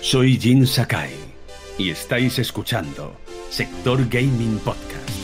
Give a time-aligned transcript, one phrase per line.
[0.00, 1.10] Soy Jin Sakai
[1.76, 3.16] y estáis escuchando
[3.50, 5.17] Sector Gaming Podcast.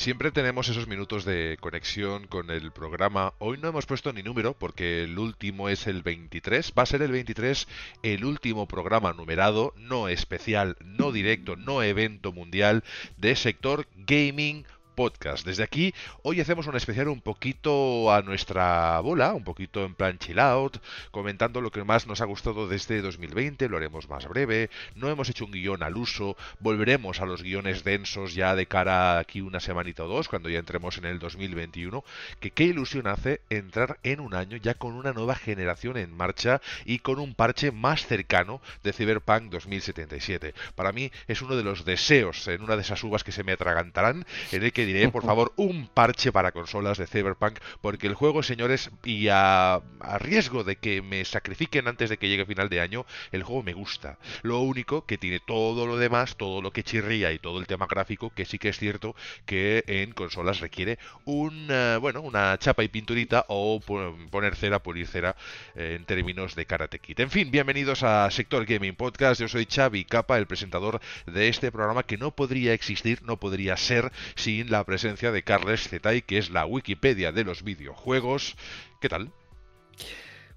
[0.00, 3.34] Siempre tenemos esos minutos de conexión con el programa.
[3.38, 6.72] Hoy no hemos puesto ni número porque el último es el 23.
[6.72, 7.68] Va a ser el 23
[8.02, 12.82] el último programa numerado, no especial, no directo, no evento mundial
[13.18, 14.64] de sector gaming
[15.00, 20.18] Desde aquí, hoy hacemos un especial un poquito a nuestra bola, un poquito en plan
[20.18, 20.76] chill out,
[21.10, 25.30] comentando lo que más nos ha gustado desde 2020, lo haremos más breve, no hemos
[25.30, 29.58] hecho un guion al uso, volveremos a los guiones densos ya de cara aquí una
[29.60, 32.04] semanita o dos, cuando ya entremos en el 2021,
[32.38, 36.60] que qué ilusión hace entrar en un año ya con una nueva generación en marcha
[36.84, 40.52] y con un parche más cercano de Cyberpunk 2077.
[40.74, 43.52] Para mí es uno de los deseos en una de esas uvas que se me
[43.52, 48.14] atragantarán, en el que diré, por favor, un parche para consolas de Cyberpunk, porque el
[48.14, 49.80] juego, señores, y a,
[50.18, 53.72] riesgo de que me sacrifiquen antes de que llegue final de año, el juego me
[53.72, 54.18] gusta.
[54.42, 57.86] Lo único que tiene todo lo demás, todo lo que chirría y todo el tema
[57.86, 59.14] gráfico, que sí que es cierto
[59.46, 61.68] que en consolas requiere un,
[62.00, 65.36] bueno, una chapa y pinturita o poner cera, pulir cera
[65.74, 67.20] eh, en términos de Karate Kid.
[67.20, 69.40] En fin, bienvenidos a Sector Gaming Podcast.
[69.40, 73.76] Yo soy Xavi Capa, el presentador de este programa que no podría existir, no podría
[73.76, 78.56] ser sin la presencia de Carles Zetay, que es la Wikipedia de los videojuegos.
[79.00, 79.32] ¿Qué tal?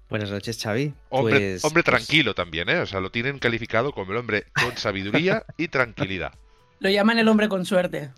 [0.08, 0.94] Buenas noches, Xavi.
[1.08, 2.78] Hombre, pues, hombre pues tranquilo también, ¿eh?
[2.78, 6.32] O sea, lo tienen calificado como el hombre con sabiduría y tranquilidad.
[6.78, 8.10] Lo llaman el hombre con suerte.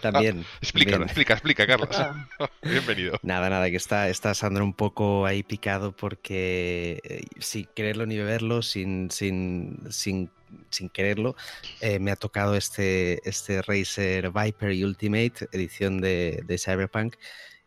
[0.00, 0.44] También.
[0.60, 1.88] explica, explica, explica, Carlos.
[1.92, 2.26] Ah.
[2.62, 3.18] Bienvenido.
[3.22, 8.16] Nada, nada, que está, está Sandro un poco ahí picado porque eh, sin quererlo ni
[8.16, 10.30] beberlo, sin, sin, sin
[10.70, 11.36] sin quererlo,
[11.80, 17.16] eh, me ha tocado este, este Razer Viper Ultimate, edición de, Cyberpunk,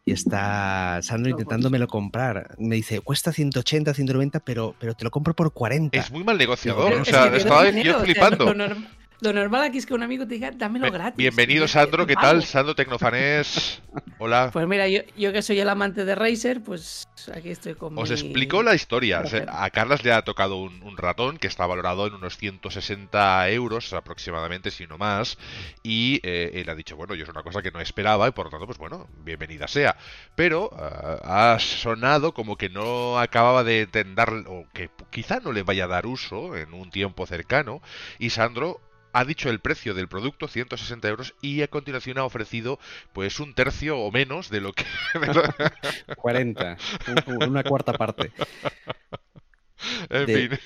[0.05, 2.55] y está Sandro intentándomelo comprar.
[2.57, 5.97] Me dice, cuesta 180, 190, pero, pero te lo compro por 40.
[5.97, 8.53] Es muy mal negociador, o sea, estaba yo flipando.
[9.23, 11.15] Lo normal aquí es que un amigo te diga, dámelo gratis.
[11.15, 12.05] Bienvenido, Sandro.
[12.05, 12.43] ¿Qué tal?
[12.43, 13.81] Sandro Tecnofanés.
[14.19, 14.49] Hola.
[14.51, 18.11] Pues mira, yo, yo, que soy el amante de Razer, pues aquí estoy con Os
[18.11, 19.23] explico la historia.
[19.47, 24.71] A Carlas le ha tocado un, ratón que está valorado en unos 160 euros aproximadamente,
[24.71, 25.37] si no más.
[25.83, 28.47] Y eh, él ha dicho, bueno, yo es una cosa que no esperaba y por
[28.47, 29.95] lo tanto, pues bueno, bienvenida sea.
[30.35, 35.63] Pero eh, ha sonado como que no acababa de entender, o que quizá no le
[35.63, 37.81] vaya a dar uso en un tiempo cercano.
[38.19, 38.81] Y Sandro
[39.13, 42.79] ha dicho el precio del producto, 160 euros, y a continuación ha ofrecido
[43.13, 44.85] pues un tercio o menos de lo que...
[46.17, 46.77] 40,
[47.47, 48.31] una cuarta parte.
[50.09, 50.59] En fin.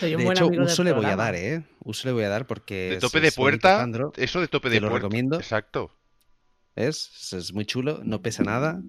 [0.00, 1.64] de hecho, uso le voy a dar, ¿eh?
[1.80, 2.90] Uso le voy a dar porque...
[2.90, 4.88] De tope de puerta, eso de tope de puerta.
[4.88, 5.36] lo recomiendo.
[5.36, 5.92] Exacto.
[6.74, 8.82] Es, es muy chulo, no pesa nada.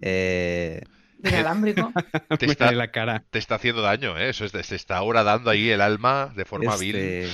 [0.00, 0.80] Eh...
[1.22, 1.92] Inalámbrico.
[2.38, 3.24] Te está, la cara.
[3.30, 4.28] te está haciendo daño, ¿eh?
[4.28, 7.30] Eso es, se está ahora dando ahí el alma de forma vil.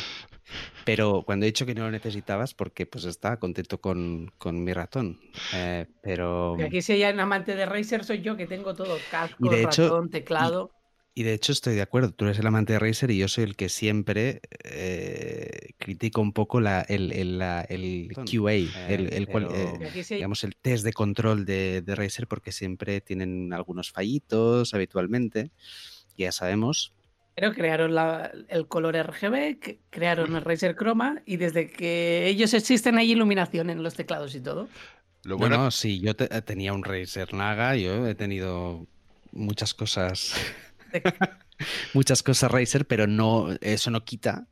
[0.85, 5.21] Pero cuando he dicho que no lo necesitabas, porque pues estaba contento con, mi ratón.
[5.55, 6.57] Eh, pero.
[6.63, 10.73] aquí si hay un amante de Razer soy yo que tengo todo, casco, ratón, teclado.
[11.13, 13.45] Y, de hecho estoy de acuerdo, tú eres el amante de Razer y yo soy
[13.45, 18.53] el que siempre eh, critico un poco la, el, el, el QA,
[18.89, 23.91] el, el eh, digamos el test de control de, de Razer, porque siempre tienen algunos
[23.91, 25.51] fallitos habitualmente,
[26.17, 26.95] ya sabemos,
[27.41, 27.97] pero crearon
[28.49, 33.83] el color RGB, crearon el Razer Chroma y desde que ellos existen hay iluminación en
[33.83, 34.69] los teclados y todo.
[35.23, 35.57] Lo bueno...
[35.57, 38.87] No, sí, yo tenía un Razer Naga, yo he tenido
[39.33, 40.35] muchas cosas.
[41.95, 44.47] muchas cosas Razer, pero no, eso no quita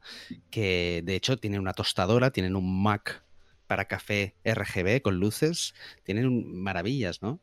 [0.48, 3.22] que de hecho tienen una tostadora, tienen un Mac
[3.66, 5.74] para café RGB con luces,
[6.04, 7.39] tienen maravillas, ¿no?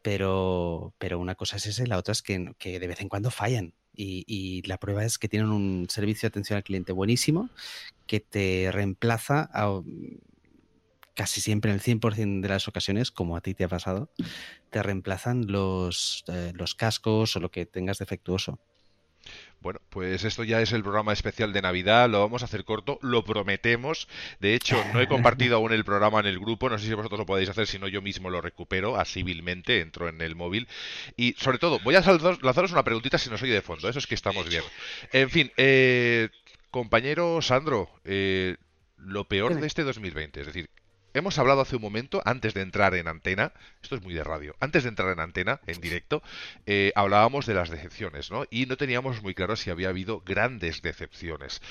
[0.00, 3.10] Pero, pero una cosa es esa y la otra es que, que de vez en
[3.10, 3.74] cuando fallan.
[3.96, 7.50] Y, la prueba es que tienen un servicio de atención al cliente buenísimo
[8.06, 9.48] que te reemplaza
[11.14, 14.10] casi siempre en el 100% de las ocasiones, como a ti te ha pasado,
[14.70, 18.60] te reemplazan los, eh, los cascos o lo que tengas defectuoso.
[19.66, 23.00] Bueno, pues esto ya es el programa especial de Navidad, lo vamos a hacer corto,
[23.02, 24.06] lo prometemos.
[24.38, 27.18] De hecho, no he compartido aún el programa en el grupo, no sé si vosotros
[27.18, 30.68] lo podéis hacer, si no yo mismo lo recupero, así vilmente, entro en el móvil.
[31.16, 34.06] Y sobre todo, voy a lanzaros una preguntita si no soy de fondo, eso es
[34.06, 34.62] que estamos bien.
[35.12, 36.28] En fin, eh,
[36.70, 38.58] compañero Sandro, eh,
[38.98, 40.70] lo peor de este 2020, es decir,
[41.16, 43.52] hemos hablado hace un momento, antes de entrar en antena,
[43.82, 46.22] esto es muy de radio, antes de entrar en antena, en directo,
[46.66, 48.44] eh, hablábamos de las decepciones, ¿no?
[48.50, 51.62] Y no teníamos muy claro si había habido grandes decepciones.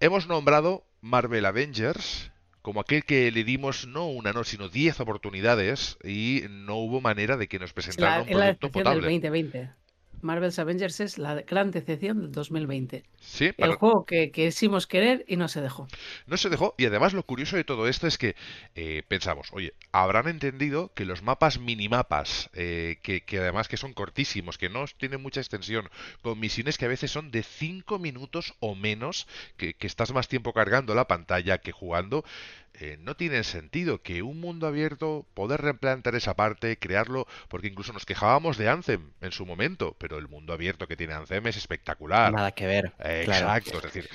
[0.00, 2.30] Hemos nombrado Marvel Avengers,
[2.62, 7.36] como aquel que le dimos no una, no, sino diez oportunidades y no hubo manera
[7.36, 9.06] de que nos presentaran un producto potable.
[9.06, 9.81] Del 2020.
[10.22, 13.04] Marvel's Avengers es la gran decepción del 2020.
[13.20, 15.88] Sí, El juego que, quisimos querer y no se dejó.
[16.26, 16.74] No se dejó.
[16.78, 18.36] Y además lo curioso de todo esto es que
[18.74, 23.92] eh, pensamos, oye, habrán entendido que los mapas minimapas, eh, que, que, además que son
[23.92, 25.88] cortísimos, que no tienen mucha extensión,
[26.22, 29.26] con misiones que a veces son de 5 minutos o menos,
[29.56, 32.24] que, que estás más tiempo cargando la pantalla que jugando,
[32.74, 37.92] eh, no tiene sentido que un mundo abierto, poder replantear esa parte, crearlo, porque incluso
[37.92, 41.56] nos quejábamos de Anthem en su momento, pero el mundo abierto que tiene Anthem es
[41.56, 42.32] espectacular.
[42.32, 42.92] Nada que ver.
[42.98, 44.08] exacto, es decir.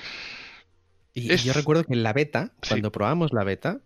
[1.13, 3.79] Y yo recuerdo que en la beta, cuando probamos la beta,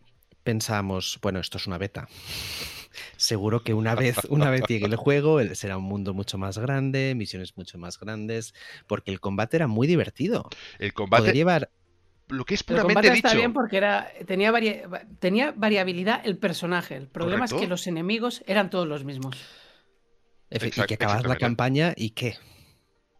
[0.44, 2.08] pensamos, bueno, esto es una beta.
[3.16, 7.14] Seguro que una vez, una vez llegue el juego, será un mundo mucho más grande,
[7.16, 8.54] misiones mucho más grandes,
[8.88, 10.50] porque el combate era muy divertido.
[10.80, 11.32] El combate.
[11.32, 11.70] llevar
[12.32, 14.54] lo que es puramente el está bien porque era, tenía,
[15.20, 16.96] tenía variabilidad el personaje.
[16.96, 19.38] El problema es que los enemigos eran todos los mismos.
[20.50, 22.38] y que acabas la campaña y qué.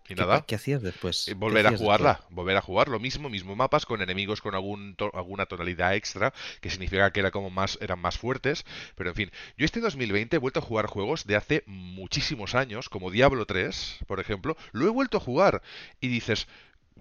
[0.10, 0.44] Y nada.
[0.46, 1.28] ¿Qué, hacías después?
[1.28, 4.98] Eh, volver a jugarla, volver a jugar lo mismo, mismo mapas con enemigos con algún
[5.14, 8.66] alguna tonalidad extra, que significa que era como más, eran más fuertes.
[8.96, 12.90] Pero en fin, yo este 2020 he vuelto a jugar juegos de hace muchísimos años,
[12.90, 14.58] como Diablo 3, por ejemplo.
[14.74, 15.62] Lo he vuelto a jugar
[16.02, 16.48] y dices,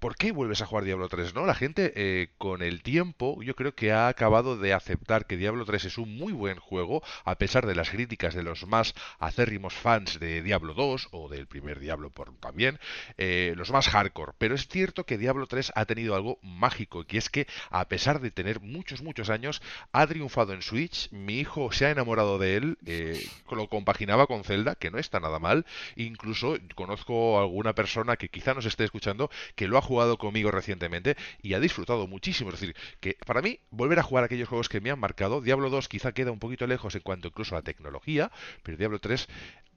[0.01, 1.35] ¿por qué vuelves a jugar Diablo 3?
[1.35, 1.45] ¿No?
[1.45, 5.63] La gente eh, con el tiempo yo creo que ha acabado de aceptar que Diablo
[5.63, 9.75] 3 es un muy buen juego, a pesar de las críticas de los más acérrimos
[9.75, 12.79] fans de Diablo 2 o del primer Diablo por, también,
[13.19, 14.33] eh, los más hardcore.
[14.39, 18.21] Pero es cierto que Diablo 3 ha tenido algo mágico, que es que a pesar
[18.21, 19.61] de tener muchos, muchos años,
[19.91, 24.43] ha triunfado en Switch, mi hijo se ha enamorado de él, eh, lo compaginaba con
[24.43, 28.83] Zelda, que no está nada mal, incluso conozco a alguna persona que quizá nos esté
[28.83, 32.49] escuchando que lo ha jugado conmigo recientemente y ha disfrutado muchísimo.
[32.49, 35.69] Es decir, que para mí, volver a jugar aquellos juegos que me han marcado, Diablo
[35.69, 38.31] 2 quizá queda un poquito lejos en cuanto incluso a la tecnología,
[38.63, 39.27] pero Diablo 3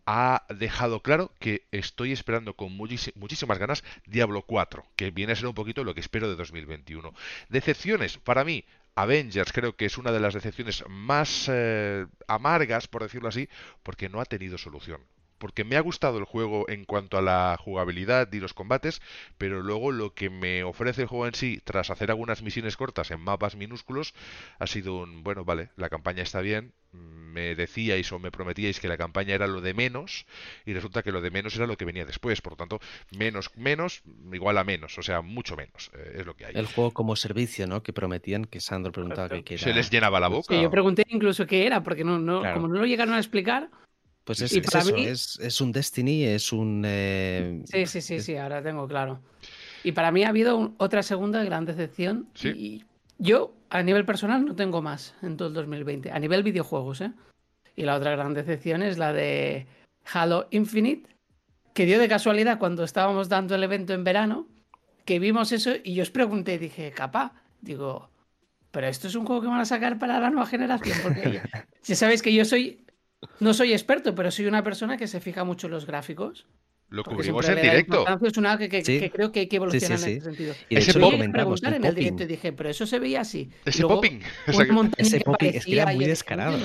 [0.06, 5.46] ha dejado claro que estoy esperando con muchísimas ganas Diablo 4, que viene a ser
[5.46, 7.12] un poquito lo que espero de 2021.
[7.48, 8.64] Decepciones, para mí,
[8.96, 13.48] Avengers creo que es una de las decepciones más eh, amargas, por decirlo así,
[13.82, 15.00] porque no ha tenido solución
[15.38, 19.02] porque me ha gustado el juego en cuanto a la jugabilidad y los combates,
[19.38, 23.10] pero luego lo que me ofrece el juego en sí, tras hacer algunas misiones cortas
[23.10, 24.14] en mapas minúsculos,
[24.58, 28.88] ha sido un, bueno, vale, la campaña está bien, me decíais o me prometíais que
[28.88, 30.26] la campaña era lo de menos,
[30.64, 33.50] y resulta que lo de menos era lo que venía después, por lo tanto, menos,
[33.56, 34.02] menos,
[34.32, 36.52] igual a menos, o sea, mucho menos, eh, es lo que hay.
[36.54, 37.82] El juego como servicio, ¿no?
[37.82, 39.62] Que prometían, que Sandro preguntaba que era...
[39.62, 40.54] Se les llenaba la boca.
[40.54, 43.68] yo pregunté incluso qué era, porque no, no como no lo llegaron a explicar...
[44.24, 46.82] Pues es, eso, es, un Destiny, es un...
[46.86, 49.20] Eh, sí, sí, sí, sí, ahora tengo claro.
[49.82, 52.26] Y para mí ha habido otra segunda gran decepción.
[52.42, 52.84] Y
[53.18, 56.10] yo, a nivel personal, no tengo más en todo el 2020.
[56.10, 57.12] A nivel videojuegos, ¿eh?
[57.76, 59.66] Y la otra gran decepción es la de
[60.10, 61.10] Halo Infinite,
[61.74, 64.48] que dio de casualidad cuando estábamos dando el evento en verano,
[65.04, 68.08] que vimos eso y yo os pregunté, dije, capaz, digo,
[68.70, 71.42] pero esto es un juego que van a sacar para la nueva generación, porque
[71.84, 72.83] ya sabéis que yo soy
[73.40, 76.46] no soy experto, pero soy una persona que se fija mucho en los gráficos.
[76.90, 78.06] Lo cubrimos en directo.
[78.22, 80.54] Es una que, creo que hay que evolucionar en ese sentido.
[80.68, 83.50] Y de ese hecho, preguntar en el directo y dije, pero eso se veía así.
[83.64, 84.20] Ese popping.
[84.96, 86.58] ese popping es que era muy descarado.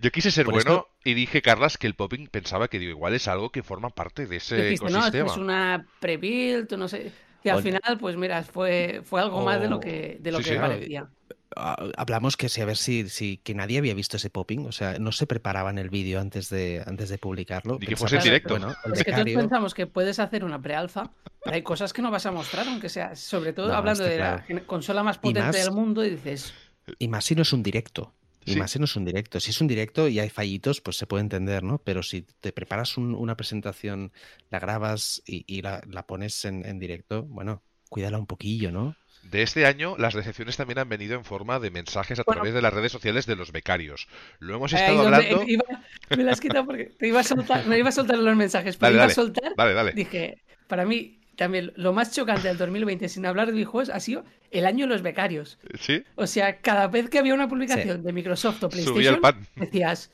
[0.00, 3.28] Yo quise ser bueno y dije, Carlas, que el popping pensaba que digo, igual es
[3.28, 5.24] algo que forma parte de ese ecosistema.
[5.24, 7.12] No, es una pre-build, no sé.
[7.44, 10.54] Y al final, pues mira, fue, fue algo más de lo que, de lo que
[10.54, 11.08] parecía
[11.56, 14.98] hablamos que si a ver si, si, que nadie había visto ese popping, o sea,
[14.98, 17.78] no se preparaban el vídeo antes de antes de publicarlo.
[17.80, 18.56] Y que fuese en directo.
[18.92, 21.10] es que todos pensamos que puedes hacer una prealfa,
[21.42, 24.44] pero hay cosas que no vas a mostrar, aunque sea, sobre todo hablando de la
[24.66, 26.52] consola más potente del mundo, y dices.
[26.98, 28.14] Y más si no es un directo.
[28.44, 29.40] Y más si no es un directo.
[29.40, 31.78] Si es un directo y hay fallitos, pues se puede entender, ¿no?
[31.78, 34.10] Pero si te preparas una presentación,
[34.48, 38.96] la grabas y, la, pones en, en directo, bueno, cuídala un poquillo, ¿no?
[39.30, 42.62] De este año, las decepciones también han venido en forma de mensajes a través de
[42.62, 44.08] las redes sociales de los becarios.
[44.38, 45.44] Lo hemos estado hablando.
[46.16, 48.76] me las has quitado porque te iba a soltar, me iba a soltar los mensajes,
[48.76, 49.54] pero iba a soltar.
[49.94, 54.24] Dije, para mí, también lo más chocante del 2020, sin hablar de videojuegos, ha sido
[54.50, 55.58] el año de los becarios.
[55.78, 56.02] Sí.
[56.16, 59.20] O sea, cada vez que había una publicación de Microsoft o PlayStation,
[59.56, 60.10] decías,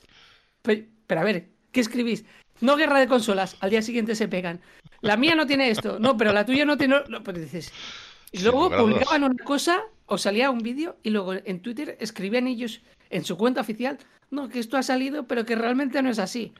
[0.61, 2.25] pero a ver, ¿qué escribís?
[2.61, 4.61] No guerra de consolas, al día siguiente se pegan.
[5.01, 7.01] La mía no tiene esto, no, pero la tuya no tiene.
[7.09, 7.73] No, pues dices,
[8.35, 12.81] y luego publicaban una cosa o salía un vídeo y luego en Twitter escribían ellos
[13.09, 13.97] en su cuenta oficial,
[14.31, 16.53] no, que esto ha salido, pero que realmente no es así.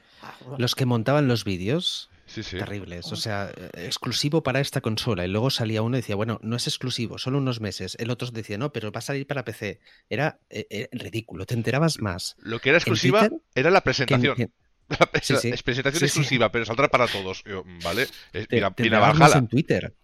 [0.58, 3.12] Los que montaban los vídeos, terribles.
[3.12, 5.26] O sea, eh, exclusivo para esta consola.
[5.26, 7.96] Y luego salía uno y decía, bueno, no es exclusivo, solo unos meses.
[8.00, 9.80] El otro decía, no, pero va a salir para PC.
[10.10, 12.36] Era eh, eh, ridículo, te enterabas más.
[12.40, 14.52] Lo que era exclusiva era la presentación.
[15.20, 17.44] Es presentación exclusiva, pero saldrá para todos.
[17.84, 18.08] ¿Vale?
[18.52, 19.96] Mira, te, en Twitter.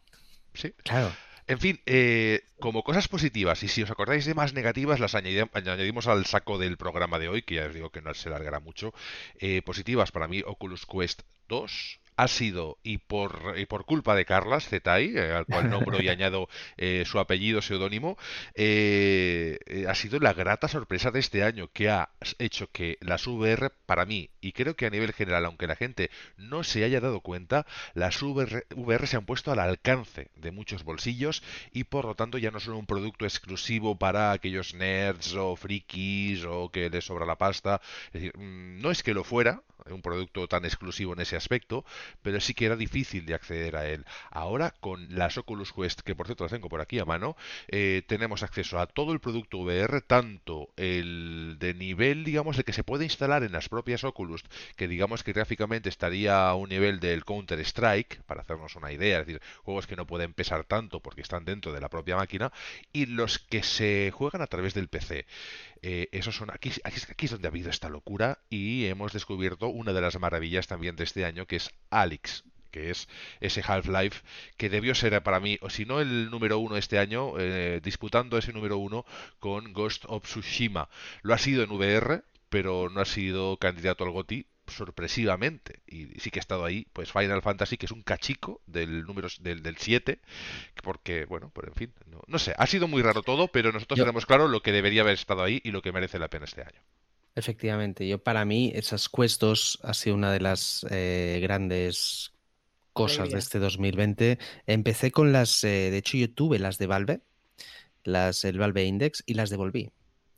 [0.56, 0.74] Sí.
[0.84, 1.12] Claro.
[1.52, 6.08] En fin, eh, como cosas positivas, y si os acordáis de más negativas, las añadimos
[6.08, 8.94] al saco del programa de hoy, que ya os digo que no se largará mucho.
[9.38, 14.26] Eh, positivas para mí, Oculus Quest 2, ha sido, y por, y por culpa de
[14.26, 18.18] Carlas Zetai, eh, al cual nombro y añado eh, su apellido seudónimo,
[18.56, 23.72] eh, ha sido la grata sorpresa de este año que ha hecho que las VR,
[23.86, 27.22] para mí, y creo que a nivel general, aunque la gente no se haya dado
[27.22, 32.16] cuenta, las VR, VR se han puesto al alcance de muchos bolsillos y por lo
[32.16, 37.06] tanto ya no son un producto exclusivo para aquellos nerds o frikis o que les
[37.06, 37.82] sobra la pasta.
[38.08, 41.86] Es decir, mm, no es que lo fuera, un producto tan exclusivo en ese aspecto,
[42.22, 44.06] pero sí que era difícil de acceder a él.
[44.30, 47.36] Ahora, con las Oculus Quest, que por cierto las tengo por aquí a mano,
[47.68, 52.74] eh, tenemos acceso a todo el producto VR, tanto el de nivel, digamos, el que
[52.74, 54.44] se puede instalar en las propias Oculus,
[54.76, 59.28] que digamos que gráficamente estaría a un nivel del Counter-Strike, para hacernos una idea, es
[59.28, 62.52] decir, juegos que no pueden pesar tanto porque están dentro de la propia máquina,
[62.94, 65.26] y los que se juegan a través del PC.
[65.84, 70.02] Eh, esos son aquí, es donde ha habido esta locura y hemos descubierto una de
[70.02, 73.08] las maravillas también de este año que es Alex que es
[73.42, 74.22] ese Half-Life
[74.58, 78.38] que debió ser para mí, o si no el número uno este año, eh, disputando
[78.38, 79.06] ese número uno
[79.40, 80.88] con Ghost of Tsushima.
[81.22, 86.32] Lo ha sido en VR, pero no ha sido candidato al GOTI sorpresivamente y sí
[86.32, 89.78] que ha estado ahí pues Final Fantasy que es un cachico del número del, del
[89.78, 90.20] 7
[90.82, 91.94] porque bueno pues en fin
[92.28, 95.16] no, sé ha sido muy raro todo pero nosotros tenemos claro lo que debería haber
[95.16, 96.82] estado ahí y lo que merece la pena este año
[97.36, 102.34] efectivamente yo para mí esas cuestos ha sido una de las eh, grandes
[102.94, 107.22] cosas de este 2020 empecé con las eh, de hecho yo tuve las de Valve
[108.04, 109.92] las el Valve Index y las devolví.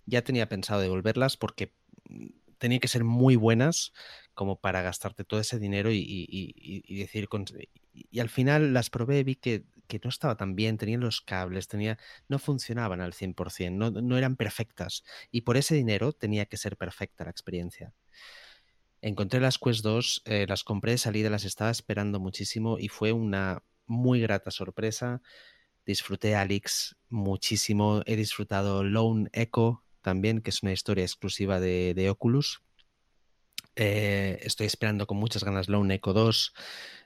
[0.05, 1.73] Ya tenía pensado devolverlas porque
[2.57, 3.93] tenía que ser muy buenas
[4.33, 7.27] como para gastarte todo ese dinero y, decir,
[7.93, 9.63] y, al final las probé y vi que,
[10.03, 11.97] no estaba tan bien, tenían los cables, tenía,
[12.27, 16.77] no funcionaban al 100%, no, no eran perfectas y por ese dinero tenía que ser
[16.77, 17.93] perfecta la experiencia.
[19.01, 23.11] Encontré las Quest 2, eh, las compré de salida, las estaba esperando muchísimo y fue
[23.11, 25.21] una muy grata sorpresa.
[25.85, 32.09] Disfruté Alex muchísimo, he disfrutado Lone Echo también, que es una historia exclusiva de, de
[32.09, 32.61] Oculus,
[33.75, 36.53] eh, estoy esperando con muchas ganas Lone Echo 2.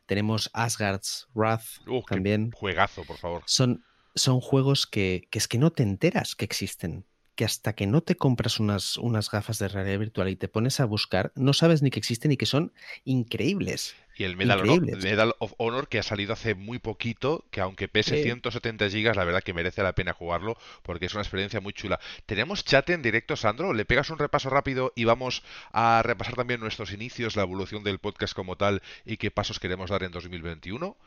[0.08, 2.52] Tenemos Asgard's Wrath también.
[2.52, 3.44] Juegazo, por favor.
[3.46, 3.84] Son,
[4.16, 7.06] son juegos que, que, es que no te enteras que existen.
[7.38, 10.82] Que hasta que no te compras unas, unas gafas de realidad virtual y te pones
[10.82, 12.74] a buscar, no sabes ni que existen y que son
[13.06, 13.96] increíbles.
[14.17, 18.89] Y el Medal, of Honor que ha salido hace muy poquito, que aunque pese 170
[18.89, 22.00] gigas, la verdad que merece la pena jugarlo porque es una experiencia muy chula.
[22.25, 23.74] ¿Tenemos chat en directo, Sandro?
[23.74, 28.00] ¿Le pegas un repaso rápido y vamos a repasar también nuestros inicios, la evolución del
[28.00, 30.98] podcast como tal y qué pasos queremos dar en 2021?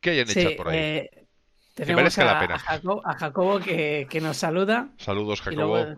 [0.00, 0.78] ¿Qué hay en el chat por ahí?
[0.78, 1.10] Eh,
[1.86, 2.54] tenemos a, la pena.
[2.54, 4.88] a, Jacobo, que, nos saluda.
[4.98, 5.96] Saludos, Jacobo.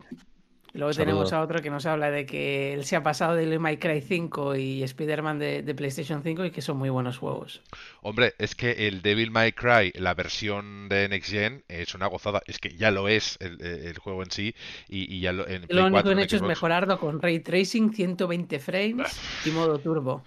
[0.75, 3.77] Luego tenemos a otro que nos habla de que él se ha pasado de My
[3.77, 7.61] Cry 5 y Spider-Man de, PlayStation 5 y que son muy buenos juegos.
[8.01, 12.43] Hombre, es que el Devil May Cry, la versión de Next Gen, es una gozada.
[12.47, 14.55] Es que ya lo es el, juego en sí
[14.89, 18.59] y, ya lo, en lo único que han hecho es mejorarlo con Ray Tracing, 120
[18.59, 20.25] frames y modo turbo.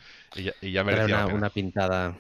[0.62, 2.15] Y ya, merecía una, pintada.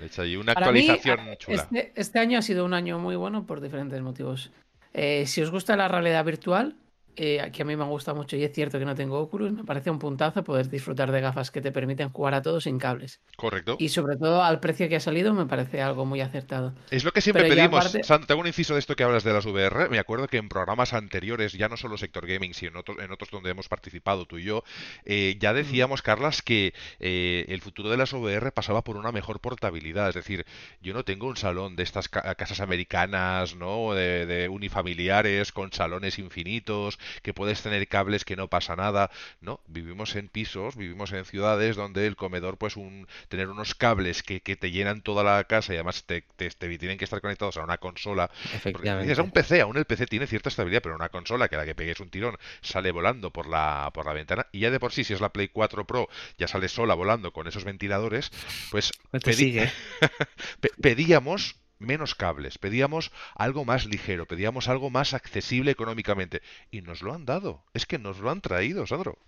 [0.00, 1.56] De hecho, y una actualización chula.
[1.56, 4.50] Este, este, año ha sido un año muy bueno por diferentes motivos.
[4.94, 6.74] Eh, si os gusta la realidad virtual,
[7.16, 9.64] eh, que a mí me gusta mucho y es cierto que no tengo Oculus, me
[9.64, 13.20] parece un puntazo poder disfrutar de gafas que te permiten jugar a todo sin cables.
[13.36, 13.76] Correcto.
[13.78, 16.74] Y sobre todo al precio que ha salido me parece algo muy acertado.
[16.90, 17.92] Es lo que siempre pedimos.
[18.26, 19.88] tengo un inciso de esto que hablas de las VR.
[19.88, 23.10] Me acuerdo que en programas anteriores, ya no solo Sector Gaming, sino en otros, en
[23.10, 24.62] otros donde hemos participado tú y yo,
[25.04, 29.40] eh, ya decíamos, Carlas, que eh, el futuro de las VR pasaba por una mejor
[29.40, 30.08] portabilidad.
[30.08, 30.46] Es decir,
[30.80, 33.94] yo no tengo un salón de estas casas americanas, ¿no?
[33.94, 39.60] De, de unifamiliares, con salones infinitos que puedes tener cables que no pasa nada, ¿no?
[39.66, 44.40] Vivimos en pisos, vivimos en ciudades donde el comedor, pues un tener unos cables que,
[44.40, 47.64] que te llenan toda la casa y además te, te, tienen que estar conectados a
[47.64, 48.30] una consola.
[48.54, 49.12] Efectivamente.
[49.12, 51.74] a un PC, aún el PC tiene cierta estabilidad, pero una consola que la que
[51.74, 55.04] pegues un tirón sale volando por la, por la ventana y ya de por sí,
[55.04, 58.30] si es la Play 4 Pro, ya sale sola volando con esos ventiladores,
[58.70, 59.70] pues, pues sigue.
[60.82, 66.42] pedíamos menos cables, pedíamos algo más ligero, pedíamos algo más accesible económicamente.
[66.70, 67.64] Y nos lo han dado.
[67.74, 69.18] Es que nos lo han traído, Sandro.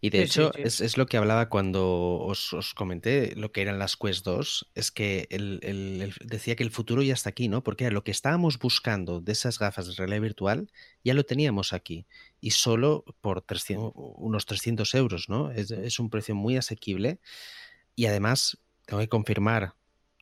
[0.00, 4.24] Y de hecho, Es, lo que hablaba cuando os, comenté lo que eran las Quest
[4.24, 7.62] 2, es que él, decía que el futuro ya está aquí, ¿no?
[7.62, 10.70] Porque lo que estábamos buscando de esas gafas de realidad virtual
[11.04, 12.06] ya lo teníamos aquí
[12.40, 13.44] y solo por
[13.94, 15.50] unos 300 euros, ¿no?
[15.50, 17.20] Es, un precio muy asequible
[17.94, 19.74] y además, tengo que confirmar,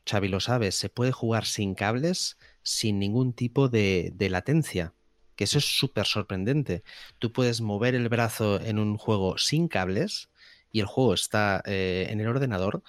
[0.09, 4.95] Xavi lo sabe, se puede jugar sin cables, sin ningún tipo de latencia
[5.38, 6.83] que eso es súper sorprendente.
[7.21, 10.31] Tú puedes mover el brazo en un juego sin cables
[10.73, 12.83] y el juego está eh, en el ordenador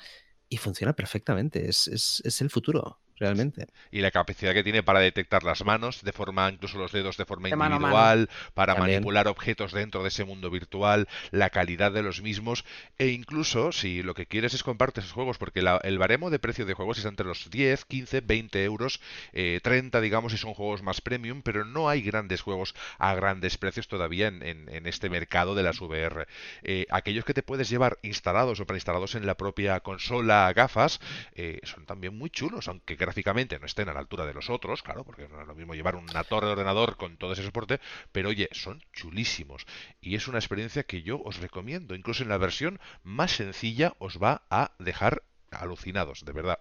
[0.49, 1.69] y funciona perfectamente.
[1.69, 3.67] Es, es el futuro realmente.
[3.91, 7.25] Y la capacidad que tiene para detectar las manos, de forma, incluso los dedos de
[7.25, 12.65] forma individual, para manipular objetos dentro de ese mundo virtual, la calidad de los mismos,
[12.97, 16.65] e incluso si lo que quieres es comprarte esos juegos, porque el baremo de precio
[16.65, 20.81] de juegos es entre los 10, 15, 20 euros, 30, eh, digamos, si son juegos
[20.81, 25.63] más premium, pero no hay grandes juegos a grandes precios todavía en, este mercado de
[25.63, 26.27] las VR.
[26.63, 30.99] Eh, aquellos que te puedes llevar instalados o preinstalados en la propia consola gafas,
[31.35, 34.83] eh, son también muy chulos, aunque gráficamente no estén a la altura de los otros,
[34.83, 37.79] claro, porque no es lo mismo llevar una torre de ordenador con todo ese soporte,
[38.11, 39.65] pero oye, son chulísimos
[39.99, 44.21] y es una experiencia que yo os recomiendo, incluso en la versión más sencilla os
[44.21, 46.59] va a dejar alucinados, de verdad.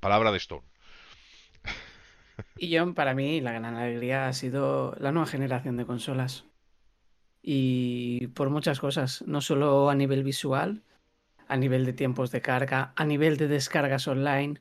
[0.00, 0.66] Palabra de Stone.
[2.58, 6.46] Y yo, para mí, la gran alegría ha sido la nueva generación de consolas.
[7.42, 10.82] Y por muchas cosas, no solo a nivel visual,
[11.46, 14.60] a nivel de tiempos de carga, a nivel de descargas online,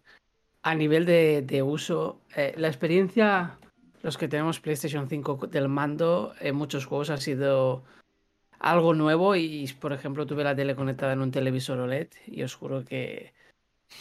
[0.64, 3.58] a nivel de, uso, eh, la experiencia,
[4.02, 7.84] los que tenemos PlayStation 5 del mando, en muchos juegos ha sido
[8.60, 12.56] algo nuevo y, por ejemplo, tuve la tele conectada en un televisor OLED y os
[12.56, 13.34] juro que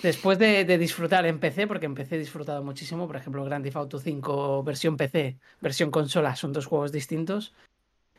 [0.03, 3.77] después de, disfrutar en PC, porque en PC he disfrutado muchísimo, por ejemplo, Grand Theft
[3.77, 7.55] Auto 5 versión PC, versión consola, son dos juegos distintos.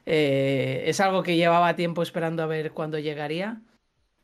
[0.05, 3.62] Eh, es algo que llevaba tiempo esperando a ver cuándo llegaría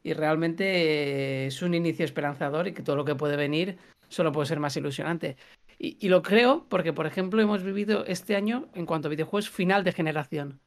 [0.03, 3.77] y realmente es un inicio esperanzador y que todo lo que puede venir
[4.09, 5.37] solo puede ser más ilusionante.
[5.77, 9.85] Y, lo creo porque, por ejemplo, hemos vivido este año, en cuanto a videojuegos, final
[9.85, 10.59] de generación.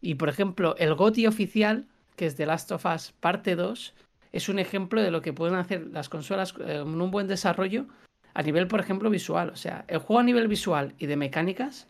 [0.00, 3.94] Y, por ejemplo, el GOTI oficial, que es The Last of Us Parte 2,
[4.30, 7.86] es un ejemplo de lo que pueden hacer las consolas eh, con un buen desarrollo
[8.34, 9.50] a nivel, por ejemplo, visual.
[9.50, 11.88] O sea, el juego a nivel visual y de mecánicas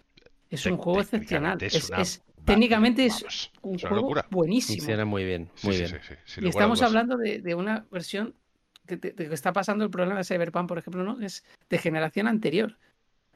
[0.48, 1.58] es un juego excepcional.
[1.60, 4.78] Es, técnicamente es un juego buenísimo.
[4.78, 5.50] Funciona muy bien.
[5.62, 6.00] Muy bien.
[6.40, 8.34] y estamos hablando de, de, una versión
[8.86, 11.20] que, está pasando el problema de Cyberpunk, por ejemplo, ¿no?
[11.20, 12.76] Es de generación anterior.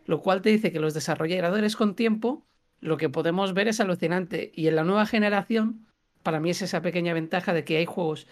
[0.07, 2.47] Lo cual te dice que los desarrolladores con tiempo,
[2.81, 4.51] lo que podemos ver es alucinante.
[4.55, 5.87] Y en la nueva generación,
[6.23, 8.27] para mí es esa pequeña ventaja de que hay juegos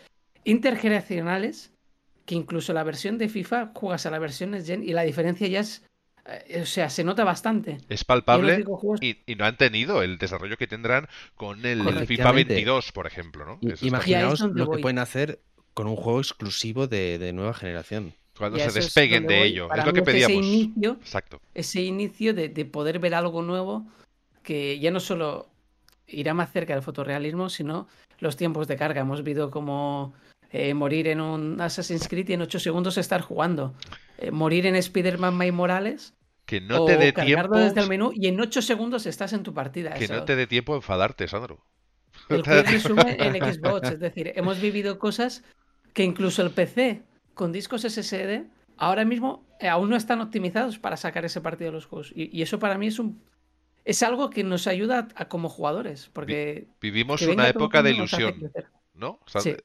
[0.44, 1.72] intergeneracionales
[2.24, 5.48] que incluso la versión de FIFA juegas a la versión Next Gen y la diferencia
[5.48, 5.88] ya es
[6.28, 7.78] eh, o sea, se nota bastante.
[7.88, 8.64] Es palpable
[9.00, 13.46] y, no han tenido el desarrollo que tendrán con el FIFA 22, por ejemplo.
[13.46, 13.58] ¿no?
[13.80, 15.40] Imaginaos lo que pueden hacer
[15.78, 18.12] con un juego exclusivo de, nueva generación.
[18.36, 19.68] Cuando se despeguen de ello.
[19.72, 20.36] es lo que pedíamos.
[20.36, 21.40] Ese inicio, Exacto.
[21.54, 23.86] Ese inicio de, poder ver algo nuevo
[24.42, 25.48] que ya no solo
[26.08, 27.86] irá más cerca del fotorrealismo, sino
[28.18, 29.02] los tiempos de carga.
[29.02, 30.14] Hemos visto como
[30.50, 33.72] eh, morir en un Assassin's Creed y en 8 segundos estar jugando.
[34.18, 36.12] Eh, morir en Spider-Man May Morales.
[36.44, 37.56] Que no te dé tiempo.
[37.56, 39.94] desde el menú y en 8 segundos estás en tu partida.
[39.94, 41.64] Que no te dé tiempo a enfadarte, Sandro.
[42.28, 43.90] El juego resume en Xbox.
[43.90, 45.44] Es decir, hemos vivido cosas
[45.98, 47.02] que incluso el PC
[47.34, 48.44] con discos SSD
[48.76, 52.12] ahora mismo eh, aún no están optimizados para sacar ese partido de los juegos.
[52.14, 53.20] Y, eso para mí es un
[53.84, 56.08] es algo que nos ayuda a, como jugadores.
[56.12, 58.52] Porque vivimos una época de ilusión.
[58.98, 59.20] ¿No?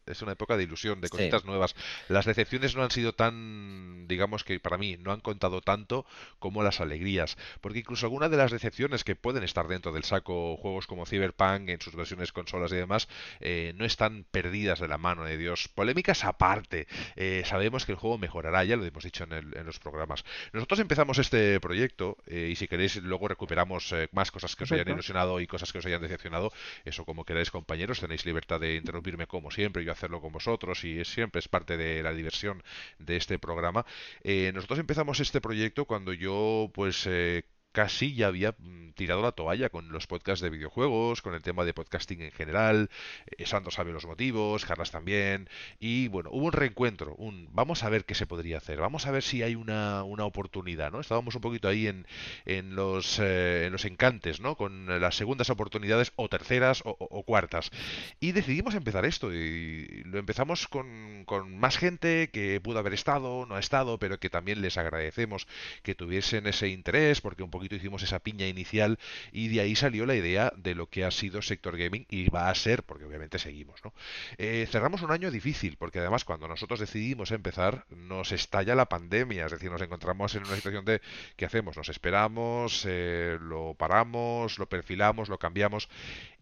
[0.05, 1.75] Es una época de ilusión, de cositas nuevas.
[2.07, 6.05] Las decepciones no han sido tan, digamos que para mí, no han contado tanto
[6.39, 7.37] como las alegrías.
[7.61, 11.69] Porque incluso algunas de las decepciones que pueden estar dentro del saco, juegos como Cyberpunk
[11.69, 13.07] en sus versiones consolas y demás,
[13.39, 15.67] eh, no están perdidas de la mano de Dios.
[15.67, 16.87] Polémicas aparte.
[17.15, 20.23] Eh, sabemos que el juego mejorará, ya lo hemos dicho en, los programas.
[20.51, 24.89] Nosotros empezamos este proyecto eh, y si queréis luego recuperamos más cosas que os hayan
[24.89, 26.51] ilusionado y cosas que os hayan decepcionado.
[26.85, 31.03] Eso como queráis compañeros, tenéis libertad de interrumpirme como siempre, yo hacerlo con vosotros y
[31.05, 32.63] siempre es parte de la diversión
[32.99, 33.85] de este programa.
[34.23, 37.05] Eh, nosotros empezamos este proyecto cuando yo pues...
[37.07, 41.41] Eh, casi ya había mm, tirado la toalla con los podcasts de videojuegos, con el
[41.41, 42.89] tema de podcasting en general.
[43.37, 45.49] Eh, Sandro sabe los motivos, Carlas también.
[45.79, 49.11] Y bueno, hubo un reencuentro, un vamos a ver qué se podría hacer, vamos a
[49.11, 50.99] ver si hay una, una oportunidad, ¿no?
[50.99, 52.05] Estábamos un poquito ahí en,
[52.45, 54.55] en los, eh, en los encantes, ¿no?
[54.55, 57.71] Con las segundas oportunidades o terceras o, cuartas.
[58.19, 63.45] Y decidimos empezar esto y lo empezamos con, con más gente que pudo haber estado,
[63.47, 65.47] no ha estado, pero que también les agradecemos
[65.81, 68.99] que tuviesen ese interés porque un poquito hicimos esa piña inicial
[69.31, 72.49] y de ahí salió la idea de lo que ha sido Sector Gaming y va
[72.49, 73.93] a ser, porque obviamente seguimos, ¿no?
[74.37, 79.45] Eh, cerramos un año difícil porque además cuando nosotros decidimos empezar nos estalla la pandemia,
[79.45, 81.01] es decir, nos encontramos en una situación de
[81.35, 81.77] ¿qué hacemos?
[81.77, 85.89] Nos esperamos, eh, lo paramos, lo perfilamos, lo cambiamos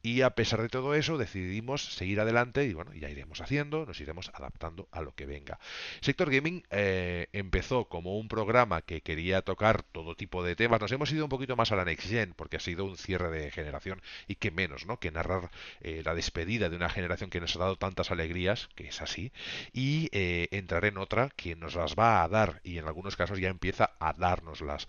[0.04, 4.00] y a pesar de todo eso, decidimos seguir adelante y bueno, ya iremos haciendo, nos
[4.02, 5.60] iremos adaptando a lo que venga.
[6.02, 10.82] Sector Gaming eh, empezó como un programa que quería tocar todo tipo de temas.
[10.82, 13.30] Nos hemos ido un poquito más a la Next Gen porque ha sido un cierre
[13.30, 15.00] de generación y que menos, ¿no?
[15.00, 18.88] Que narrar eh, la despedida de una generación que nos ha dado tantas alegrías, que
[18.88, 19.32] es así,
[19.72, 23.40] y eh, entrar en otra que nos las va a dar y en algunos casos
[23.40, 24.88] ya empieza a dárnoslas.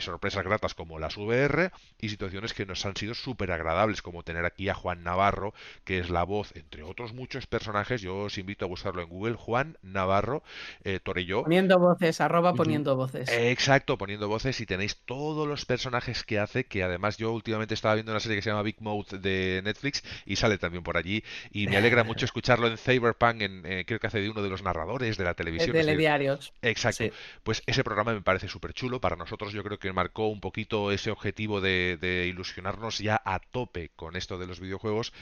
[0.00, 4.35] sorpresas gratas como las VR y situaciones que nos han sido súper agradables como tener
[4.44, 8.02] aquí a Juan Navarro, que es la voz, entre otros muchos personajes.
[8.02, 10.42] Yo os invito a buscarlo en Google, Juan Navarro
[10.84, 11.42] eh, Torelló.
[11.44, 13.28] Poniendo voces, arroba poniendo voces.
[13.30, 17.94] exacto, poniendo voces y tenéis todos los personajes que hace, que además yo últimamente estaba
[17.94, 21.22] viendo una serie que se llama Big Mouth de Netflix y sale también por allí.
[21.50, 24.50] Y me alegra mucho escucharlo en Cyberpunk, en, eh, creo que hace de uno de
[24.50, 25.72] los narradores de la televisión.
[25.72, 26.52] De telediarios.
[26.62, 27.04] Exacto.
[27.42, 29.00] Pues ese programa me parece súper chulo.
[29.00, 33.38] Para nosotros yo creo que marcó un poquito ese objetivo de, de ilusionarnos ya a
[33.38, 35.12] tope con esto de los videojuegos.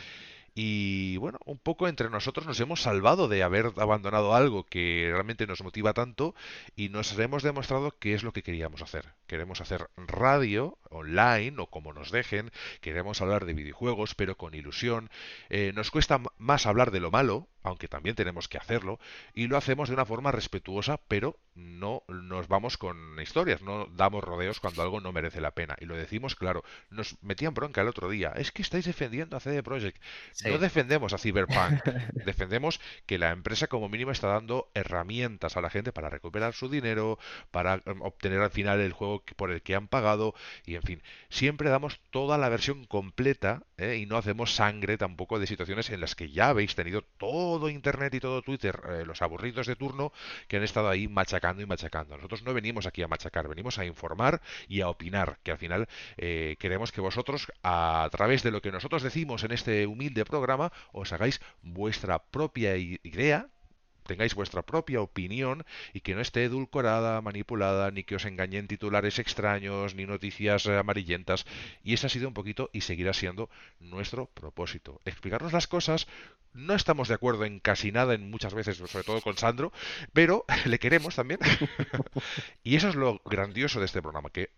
[0.56, 5.48] Y bueno, un poco entre nosotros nos hemos salvado de haber abandonado algo que realmente
[5.48, 6.34] nos motiva tanto
[6.76, 9.14] y nos hemos demostrado qué es lo que queríamos hacer.
[9.26, 15.10] Queremos hacer radio online o como nos dejen, queremos hablar de videojuegos pero con ilusión.
[15.50, 19.00] Eh, nos cuesta más hablar de lo malo, aunque también tenemos que hacerlo,
[19.32, 24.22] y lo hacemos de una forma respetuosa, pero no nos vamos con historias, no damos
[24.22, 25.74] rodeos cuando algo no merece la pena.
[25.80, 29.40] Y lo decimos claro, nos metían bronca el otro día, es que estáis defendiendo a
[29.40, 30.00] CD Projekt.
[30.44, 31.82] No defendemos a Cyberpunk,
[32.26, 36.68] defendemos que la empresa como mínimo está dando herramientas a la gente para recuperar su
[36.68, 37.18] dinero,
[37.50, 40.34] para um, obtener al final el juego por el que han pagado,
[40.66, 43.96] y en fin, siempre damos toda la versión completa ¿eh?
[43.96, 48.14] y no hacemos sangre tampoco de situaciones en las que ya habéis tenido todo Internet
[48.14, 50.12] y todo Twitter, eh, los aburridos de turno,
[50.48, 52.16] que han estado ahí machacando y machacando.
[52.16, 55.88] Nosotros no venimos aquí a machacar, venimos a informar y a opinar, que al final
[56.16, 60.72] eh, queremos que vosotros, a través de lo que nosotros decimos en este humilde programa,
[60.92, 63.48] os hagáis vuestra propia idea
[64.04, 69.18] tengáis vuestra propia opinión y que no esté edulcorada, manipulada, ni que os engañen titulares
[69.18, 71.46] extraños, ni noticias amarillentas.
[71.82, 75.00] Y ese ha sido un poquito y seguirá siendo nuestro propósito.
[75.04, 76.06] Explicarnos las cosas.
[76.52, 79.72] No estamos de acuerdo en casi nada, en muchas veces, sobre todo con Sandro,
[80.12, 81.40] pero le queremos también.
[82.62, 84.50] y eso es lo grandioso de este programa, que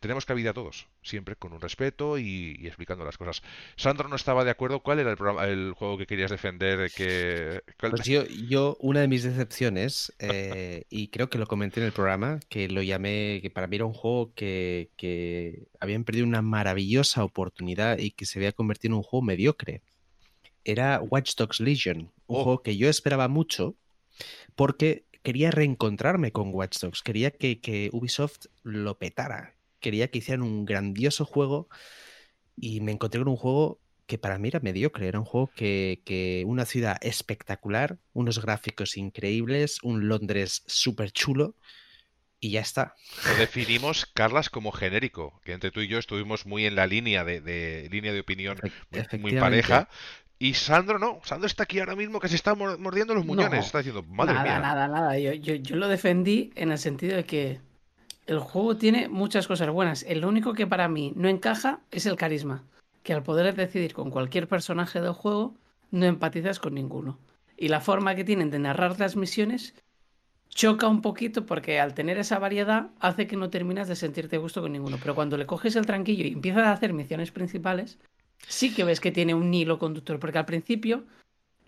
[0.00, 3.42] tenemos cabida a todos, siempre con un respeto y, explicando las cosas.
[3.76, 4.80] Sandro no estaba de acuerdo.
[4.80, 6.90] ¿Cuál era el, el juego que querías defender?
[6.90, 11.86] Que, Pues yo, yo, una de mis decepciones, eh, y creo que lo comenté en
[11.86, 16.26] el programa, que lo llamé, que para mí era un juego que, que habían perdido
[16.26, 19.82] una maravillosa oportunidad y que se había convertido en un juego mediocre.
[20.64, 22.42] Era Watch Dogs Legion, un oh.
[22.42, 23.76] juego que yo esperaba mucho
[24.54, 29.55] porque quería reencontrarme con Watch Dogs, quería que, que Ubisoft lo petara,
[29.86, 31.68] quería que hicieran un grandioso juego
[32.56, 36.42] y me encontré con un juego que para mí era mediocre, era un juego que,
[36.44, 41.54] una ciudad espectacular, unos gráficos increíbles, un Londres súper chulo
[42.40, 42.96] y ya está.
[43.28, 47.22] Lo definimos, Carlas, como genérico, que entre tú y yo estuvimos muy en la línea
[47.22, 48.58] de, línea de opinión
[49.20, 49.88] muy, pareja.
[50.40, 53.78] Y Sandro no, Sandro está aquí ahora mismo que se está mordiendo los muñones, está
[53.78, 54.58] diciendo, madre nada, mía.
[54.58, 57.60] Nada, nada, yo, yo lo defendí en el sentido de que
[58.26, 60.02] el juego tiene muchas cosas buenas.
[60.02, 62.64] El único que para mí no encaja es el carisma.
[63.02, 65.54] Que al poder decidir con cualquier personaje del juego,
[65.92, 67.18] no empatizas con ninguno.
[67.56, 69.74] Y la forma que tienen de narrar las misiones
[70.48, 74.60] choca un poquito porque al tener esa variedad hace que no terminas de sentirte gusto
[74.60, 74.98] con ninguno.
[75.00, 77.98] Pero cuando le coges el tranquillo y empiezas a hacer misiones principales,
[78.48, 80.18] sí que ves que tiene un hilo conductor.
[80.18, 81.04] Porque al principio,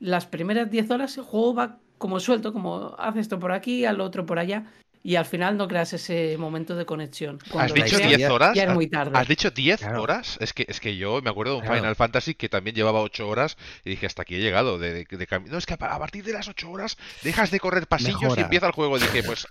[0.01, 4.01] las primeras 10 horas, el juego va como suelto, como hace esto por aquí, al
[4.01, 4.67] otro por allá
[5.03, 7.39] y al final no creas ese momento de conexión.
[7.57, 8.55] ¿Has dicho 10 horas?
[8.55, 9.13] Ya es muy tarde.
[9.15, 10.39] ¿Has dicho 10 horas?
[10.41, 13.29] Es que, es que yo me acuerdo de un Final Fantasy que también llevaba 8
[13.29, 14.79] horas y dije, hasta aquí he llegado.
[14.79, 18.37] De, de, no, es que a partir de las 8 horas dejas de correr pasillos
[18.37, 18.97] y empieza el juego.
[18.97, 19.47] Y dije, pues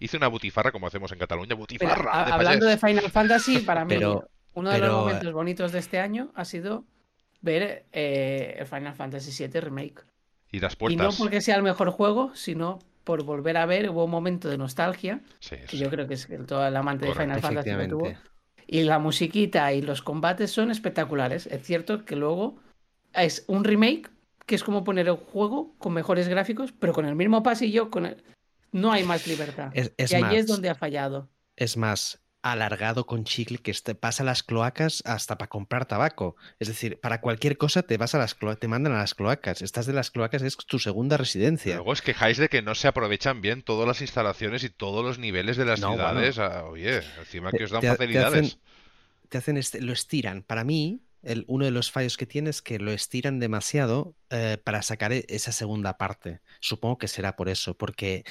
[0.00, 2.24] hice una butifarra, como hacemos en Cataluña, butifarra.
[2.34, 3.96] hablando de Final Fantasy, para mí,
[4.54, 6.84] uno de los momentos bonitos de este año ha sido
[7.40, 10.02] ver eh, el Final Fantasy VII Remake.
[10.52, 10.94] Y las puertas.
[10.94, 14.48] Y no porque sea el mejor juego, sino por volver a ver, hubo un momento
[14.48, 18.12] de nostalgia, que yo creo que es todo el amante de Final Fantasy que tuvo.
[18.66, 21.46] Y la musiquita y los combates son espectaculares.
[21.46, 22.60] Es cierto que luego
[23.14, 24.10] es un remake
[24.46, 28.16] que es como poner el juego con mejores gráficos, pero con el mismo pasillo, con
[28.72, 29.72] no hay más libertad.
[29.74, 31.28] y ahí es donde ha fallado.
[31.56, 36.36] Es más, alargado con chicle que te pasa a las cloacas hasta para comprar tabaco.
[36.58, 39.62] Es decir, para cualquier cosa te vas a las te mandan a las cloacas.
[39.62, 41.76] Estás de las cloacas, es tu segunda residencia.
[41.76, 45.18] Luego os quejáis de que no se aprovechan bien todas las instalaciones y todos los
[45.18, 46.38] niveles de las ciudades.
[46.38, 48.58] Ah, oye, encima que os dan facilidades.
[49.28, 50.42] Te hacen, este, lo estiran.
[50.42, 54.58] Para mí, el, uno de los fallos que tiene es que lo estiran demasiado eh,
[54.62, 56.40] para sacar e, esa segunda parte.
[56.58, 58.24] Supongo que será por eso, porque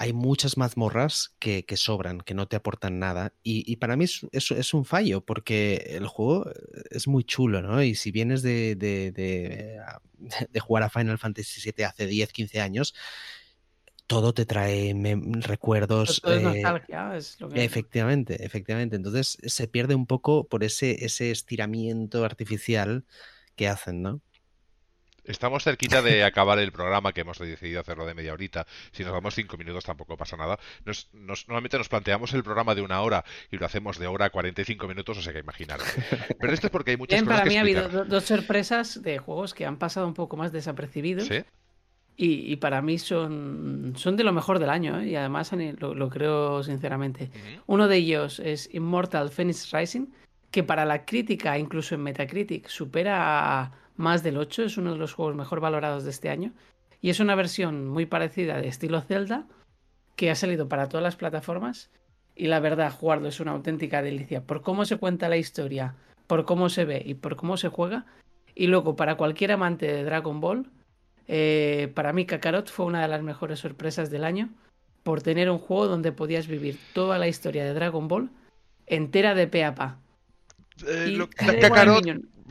[0.00, 3.34] hay muchas mazmorras que, que, sobran, que no te aportan nada.
[3.42, 6.48] Y, para mí es, es, un fallo, porque el juego
[6.90, 7.82] es muy chulo, ¿no?
[7.82, 9.80] Y si vienes de, de, de,
[10.50, 12.94] de jugar a Final Fantasy VII hace 10, 15 años,
[14.06, 14.94] todo te trae
[15.40, 16.20] recuerdos.
[16.22, 17.64] Todo es eh, nostalgia, es lo que...
[17.64, 18.94] Efectivamente, efectivamente.
[18.94, 23.04] Entonces se pierde un poco por ese, ese estiramiento artificial
[23.56, 24.22] que hacen, ¿no?
[25.28, 28.66] Estamos cerquita de acabar el programa, que hemos decidido hacerlo de media horita.
[28.92, 30.58] Si nos damos cinco minutos tampoco pasa nada.
[30.86, 34.30] Nos, normalmente nos planteamos el programa de una hora y lo hacemos de hora a
[34.30, 35.80] 45 minutos, o sea que imaginar.
[36.40, 39.52] Pero esto es porque hay muchas cosas Para mí ha habido dos sorpresas de juegos
[39.52, 41.28] que han pasado un poco más desapercibidos.
[41.28, 41.44] ¿Sí?
[42.20, 45.10] Y, para mí son, son de lo mejor del año, ¿eh?
[45.10, 47.30] y además lo, creo sinceramente.
[47.66, 50.06] Uno de ellos es Immortal Phoenix Rising,
[50.50, 54.98] que para la crítica, incluso en Metacritic, supera a más del 8, es uno de
[54.98, 56.52] los juegos mejor valorados de este año.
[57.02, 59.46] Y es una versión muy parecida de estilo Zelda
[60.16, 61.90] que ha salido para todas las plataformas.
[62.34, 65.94] Y la verdad, jugarlo es una auténtica delicia por cómo se cuenta la historia,
[66.26, 68.06] por cómo se ve y por cómo se juega.
[68.54, 70.66] Y luego, para cualquier amante de Dragon Ball,
[71.26, 74.48] eh, para mí Kakarot fue una de las mejores sorpresas del año
[75.02, 78.30] por tener un juego donde podías vivir toda la historia de Dragon Ball
[78.86, 79.98] entera de pe a pa.
[80.86, 82.04] Eh, Kakarot,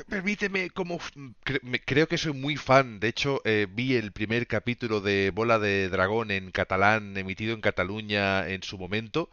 [0.06, 1.00] permíteme, como
[1.86, 5.90] creo que soy muy fan, de hecho eh, vi el primer capítulo de Bola de
[5.90, 9.30] Dragón en catalán, emitido en Cataluña en su momento.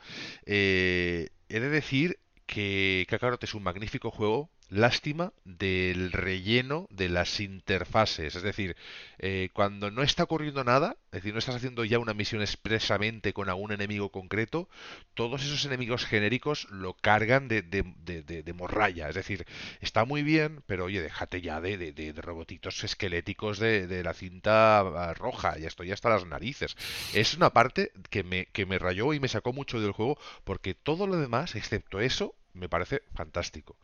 [0.46, 7.40] Eh, he de decir que Kakarot es un magnífico juego, lástima del relleno de las
[7.40, 8.35] interfaces.
[8.35, 8.77] Es decir,
[9.18, 13.33] eh, cuando no está ocurriendo nada, es decir, no estás haciendo ya una misión expresamente
[13.33, 14.68] con algún enemigo concreto,
[15.14, 17.83] todos esos enemigos genéricos lo cargan de, de,
[18.22, 19.09] de, morralla.
[19.09, 19.46] Es decir,
[19.81, 25.14] está muy bien, pero oye, déjate ya de, de, robotitos esqueléticos de, la cinta ah,
[25.14, 25.59] roja.
[25.59, 26.77] Ya estoy hasta las narices.
[27.14, 30.74] Es una parte que me, que me rayó y me sacó mucho del juego porque
[30.74, 33.76] todo lo demás, excepto eso, me parece fantástico.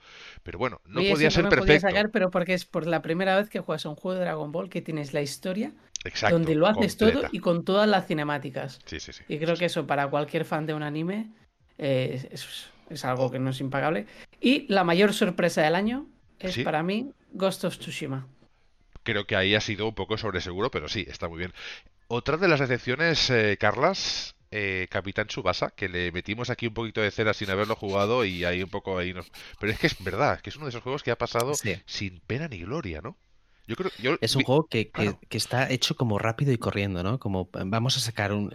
[0.43, 1.89] Pero bueno, no podía ser perfecto.
[1.89, 4.51] Sacar, pero porque es por la primera vez que juegas a un juego de Dragon
[4.51, 5.73] Ball que tienes la historia,
[6.31, 8.81] donde lo haces todo y con todas las cinemáticas.
[8.87, 9.25] Sí, sí, sí.
[9.29, 11.31] Y creo que eso para cualquier fan de un anime
[11.79, 14.07] eh, es, algo que no es impagable.
[14.41, 16.07] Y la mayor sorpresa del año
[16.39, 18.27] es para mí Ghost of Tsushima.
[19.03, 21.53] Creo que ahí ha sido un poco sobre seguro, pero sí, está muy bien.
[22.07, 27.01] Otra de las excepciones, eh, Carlas, eh, Capitán Subasa, que le metimos aquí un poquito
[27.01, 29.31] de cera sin haberlo jugado y ahí un poco ahí nos...
[29.59, 32.21] Pero es que es verdad, que es uno de esos juegos que ha pasado sin
[32.27, 33.17] pena ni gloria, ¿no?
[33.71, 34.17] Yo creo, yo...
[34.21, 37.21] Es un juego que, que, está hecho como rápido y corriendo, ¿no?
[37.21, 38.51] Como vamos a sacar un...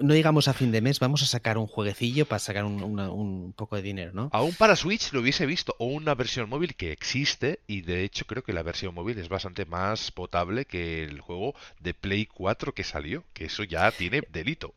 [0.00, 3.52] No, digamos a fin de mes, vamos a sacar un jueguecillo para sacar un, un,
[3.52, 4.30] poco de dinero, ¿no?
[4.32, 8.24] Aún para Switch lo hubiese visto, o una versión móvil que existe, y de hecho
[8.24, 12.72] creo que la versión móvil es bastante más potable que el juego de Play 4
[12.72, 14.74] que salió, que eso ya tiene delito.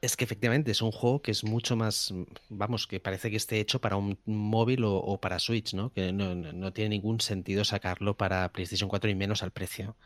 [0.00, 2.14] Es que efectivamente es un juego que es mucho más,
[2.48, 5.92] vamos, que parece que esté hecho para un móvil o, para Switch, ¿no?
[5.92, 9.96] Que no, tiene ningún sentido sacarlo para PlayStation 4 y menos al precio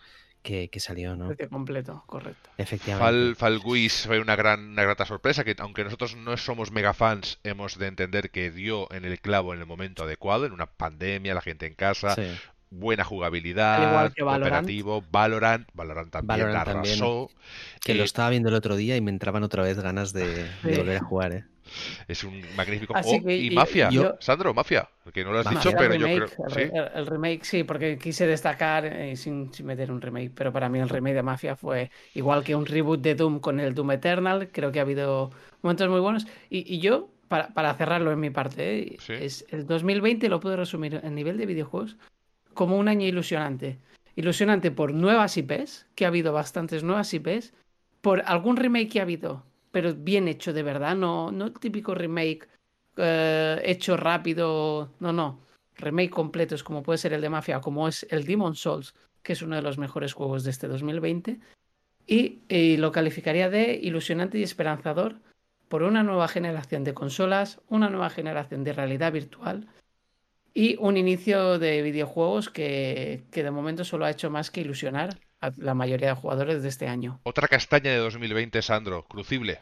[0.42, 1.28] que, salió, ¿no?
[1.28, 2.50] Precio completo, correcto.
[2.59, 3.35] Efectivamente.
[3.37, 7.78] Fal, fue una gran, una grata sorpresa que aunque nosotros no somos mega fans, hemos
[7.78, 11.40] de entender que dio en el clavo en el momento adecuado, en una pandemia, la
[11.40, 12.16] gente en casa,
[12.79, 17.31] buena jugabilidad, operativo, Valorant, Valorant también arrasó.
[17.81, 20.47] que lo eh, estaba viendo el otro día y me entraban otra vez ganas de,
[20.63, 21.45] volver a jugar, ¿eh?
[22.09, 22.95] Es un magnífico.
[22.95, 26.29] Oh, y Mafia, Sandro, Mafia, que no lo has dicho, pero yo creo.
[26.29, 26.71] ¿sí?
[26.95, 30.89] El, remake, sí, porque quise destacar eh, sin, meter un remake, pero para mí el
[30.89, 34.51] remake de Mafia fue igual que un reboot de Doom con el Doom Eternal.
[34.53, 35.31] Creo que ha habido
[35.63, 36.27] momentos muy buenos.
[36.51, 41.15] Y, yo, para, cerrarlo en mi parte, eh, es, el 2020 lo puedo resumir en
[41.15, 41.97] nivel de videojuegos
[42.55, 43.79] como un año ilusionante.
[44.17, 47.53] Ilusionante por nuevas IPs, que ha habido bastantes nuevas IPs,
[48.01, 51.97] por algún remake que ha habido pero bien hecho de verdad, no, no el típico
[51.97, 52.47] remake
[52.97, 55.40] eh, hecho rápido, no, no,
[55.75, 59.43] remake completos como puede ser el de Mafia, como es el Demon Souls, que es
[59.43, 61.40] uno de los mejores juegos de este 2020,
[62.07, 65.17] y, y lo calificaría de ilusionante y esperanzador
[65.69, 69.67] por una nueva generación de consolas, una nueva generación de realidad virtual
[70.55, 75.19] y un inicio de videojuegos que, que de momento solo ha hecho más que ilusionar
[75.57, 77.21] la mayoría de jugadores de este año.
[77.25, 79.59] Otra castaña de 2020, Sandro, crucible.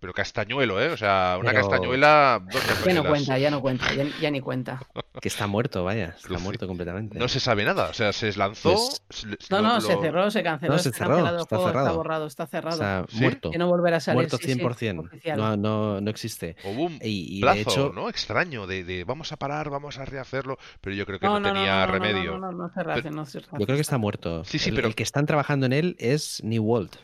[0.00, 0.88] Pero castañuelo, ¿eh?
[0.88, 2.42] O sea, una castañuela.
[2.86, 3.86] ya no cuenta, ya no cuenta,
[4.20, 4.80] ya, ni cuenta.
[5.20, 7.18] Que está muerto, vaya, está muerto completamente.
[7.18, 8.72] No se sabe nada, o sea, se lanzó.
[8.72, 10.72] Pues no, no, se cerró, se canceló.
[10.72, 11.86] No, se cerró, está, cerrado.
[11.86, 12.76] está borrado, está cerrado.
[12.76, 13.50] O sea, muerto.
[13.50, 14.28] Que no volverá a salir.
[14.28, 15.36] Muerto 100%.
[15.36, 16.56] no, no, no existe.
[16.64, 17.92] Hubo un y, plazo, de hecho...
[17.94, 18.08] ¿no?
[18.08, 21.84] Extraño, de, de, vamos a parar, vamos a rehacerlo, pero yo creo que no, tenía
[21.86, 22.38] remedio.
[22.38, 24.44] No, no, no, se rehace, no se Yo creo que está muerto.
[24.44, 24.88] Sí, sí, el, pero.
[24.88, 26.96] El que están trabajando en él es New World.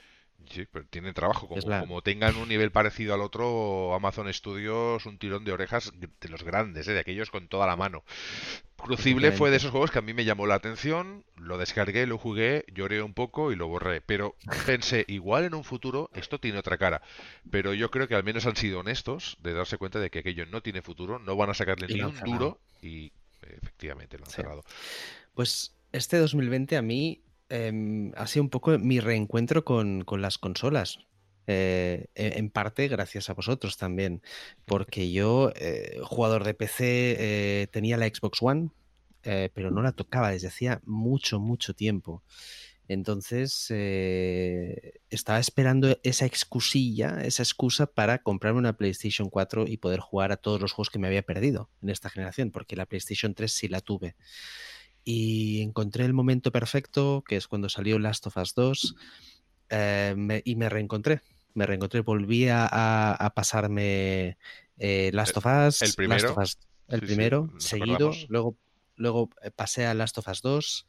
[0.51, 1.49] Sí, pero tiene trabajo.
[1.49, 6.29] Como, como, tengan un nivel parecido al otro, Amazon Studios, un tirón de orejas de
[6.29, 6.93] los grandes, ¿eh?
[6.93, 8.05] de aquellos con toda la mano.
[8.77, 12.19] Crucible fue de esos juegos que a mí me llamó la atención, lo descargué, lo
[12.19, 14.01] jugué, lloré un poco y lo borré.
[14.01, 17.03] Pero pensé, igual en un futuro esto tiene otra cara.
[17.51, 20.47] Pero yo creo que al menos han sido honestos de darse cuenta de que aquello
[20.47, 24.65] no tiene futuro, no van a sacarle ni un duro y efectivamente lo han cerrado.
[25.35, 30.99] Pues este 2020 a mí Em, ha sido un poco mi reencuentro con, las consolas.
[31.49, 34.21] Eh, e, en parte gracias a vosotros también,
[34.65, 37.17] porque yo, eh, jugador de PC,
[37.63, 38.71] eh, tenía la Xbox One,
[39.55, 42.23] pero no la tocaba desde hacía mucho, mucho tiempo.
[42.87, 43.69] Entonces,
[45.11, 50.37] estaba esperando esa excusilla, esa excusa para comprarme una PlayStation 4 y poder jugar a
[50.37, 53.67] todos los juegos que me había perdido en esta generación, porque la PlayStation 3 sí
[53.67, 54.15] la tuve
[55.09, 58.97] y encontré el momento perfecto, que es cuando salió Last of Us 2,
[59.71, 61.21] eh, y me reencontré.
[61.55, 64.37] Me reencontré, volví a, pasarme
[64.79, 66.35] eh, Last of Us, el primero,
[66.89, 68.59] el primero seguido, luego,
[68.97, 70.87] luego eh, pasé a Last of Us 2,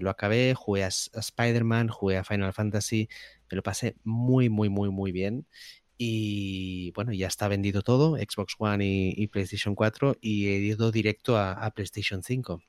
[0.00, 3.08] lo acabé, jugué a, Spider-Man, jugué a Final Fantasy,
[3.48, 5.46] me lo pasé muy, muy, muy, muy bien.
[5.96, 11.36] Y bueno, ya está vendido todo, Xbox One y, PlayStation 4, y he ido directo
[11.36, 12.60] a, a PlayStation 5.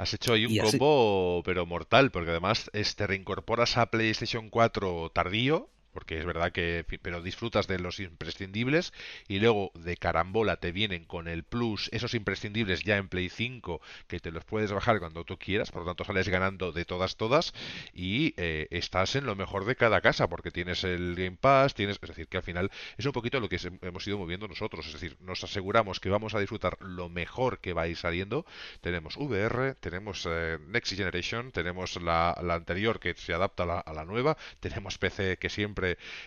[0.00, 5.68] Has hecho ahí un combo, pero mortal, porque además te reincorporas a PlayStation 4 tardío,
[5.92, 8.92] porque es verdad que pero disfrutas de los imprescindibles
[9.28, 13.80] y luego de carambola te vienen con el plus esos imprescindibles ya en Play 5
[14.06, 17.16] que te los puedes bajar cuando tú quieras por lo tanto sales ganando de todas
[17.16, 17.52] todas
[17.92, 21.98] y eh, estás en lo mejor de cada casa porque tienes el Game Pass tienes
[22.00, 24.92] es decir que al final es un poquito lo que hemos ido moviendo nosotros es
[24.92, 28.44] decir nos aseguramos que vamos a disfrutar lo mejor que va a ir saliendo.
[28.80, 34.04] Tenemos VR tenemos eh, Next Generation tenemos la, anterior que se adapta la, a la
[34.04, 35.79] nueva tenemos PC que siempre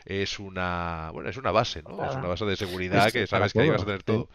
[0.06, 2.04] es una bueno es una base, ¿no?
[2.06, 4.30] Es una base de seguridad que sabes que ahí vas a tener todo.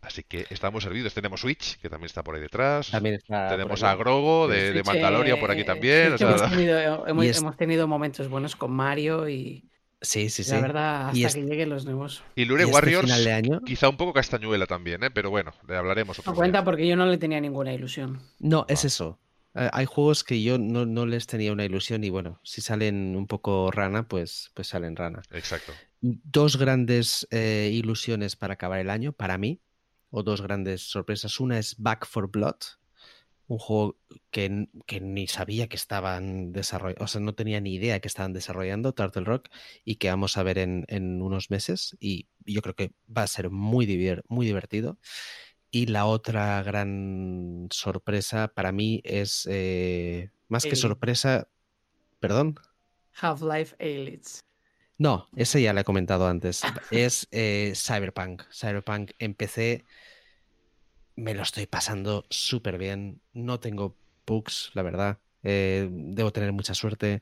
[0.00, 1.12] Así que estamos servidos.
[1.12, 2.90] Tenemos Switch, que también está por ahí detrás.
[2.90, 6.14] Tenemos a Grogo de, de Mandalorian por aquí también.
[7.06, 9.64] hemos, tenido, momentos buenos con Mario y.
[10.00, 10.52] Sí, sí, sí.
[10.52, 12.22] La verdad, hasta que lleguen los nuevos.
[12.36, 13.12] Y Lure este Warriors,
[13.66, 15.10] quizá un poco castañuela también, ¿eh?
[15.10, 16.24] pero bueno, le hablaremos.
[16.24, 18.20] No cuenta porque yo no le tenía ninguna ilusión.
[18.38, 19.18] No, es eso.
[19.58, 23.26] Eh, hay juegos que yo no, les tenía una ilusión y bueno, si salen un
[23.26, 25.22] poco rana, pues, pues salen rana.
[25.32, 25.72] Exacto.
[26.00, 29.60] Dos grandes eh, ilusiones para acabar el año, para mí,
[30.10, 31.40] o dos grandes sorpresas.
[31.40, 32.56] Una es Back for Blood,
[33.48, 33.98] un juego
[34.30, 34.68] que,
[35.00, 39.24] ni sabía que estaban desarrollando, o sea, no tenía ni idea que estaban desarrollando Turtle
[39.24, 39.48] Rock
[39.84, 43.26] y que vamos a ver en, en unos meses y yo creo que va a
[43.26, 43.86] ser muy,
[44.28, 44.98] muy divertido.
[45.70, 51.48] Y la otra gran sorpresa para mí es, eh, más que sorpresa,
[52.20, 52.58] perdón.
[53.20, 54.40] Half-Life Alyx.
[54.96, 56.62] No, ese ya lo he comentado antes.
[56.90, 58.42] es eh, Cyberpunk.
[58.50, 59.84] Cyberpunk en PC
[61.18, 63.20] me lo estoy pasando súper bien.
[63.32, 65.18] No tengo bugs, la verdad.
[65.42, 67.20] Eh, debo tener mucha suerte.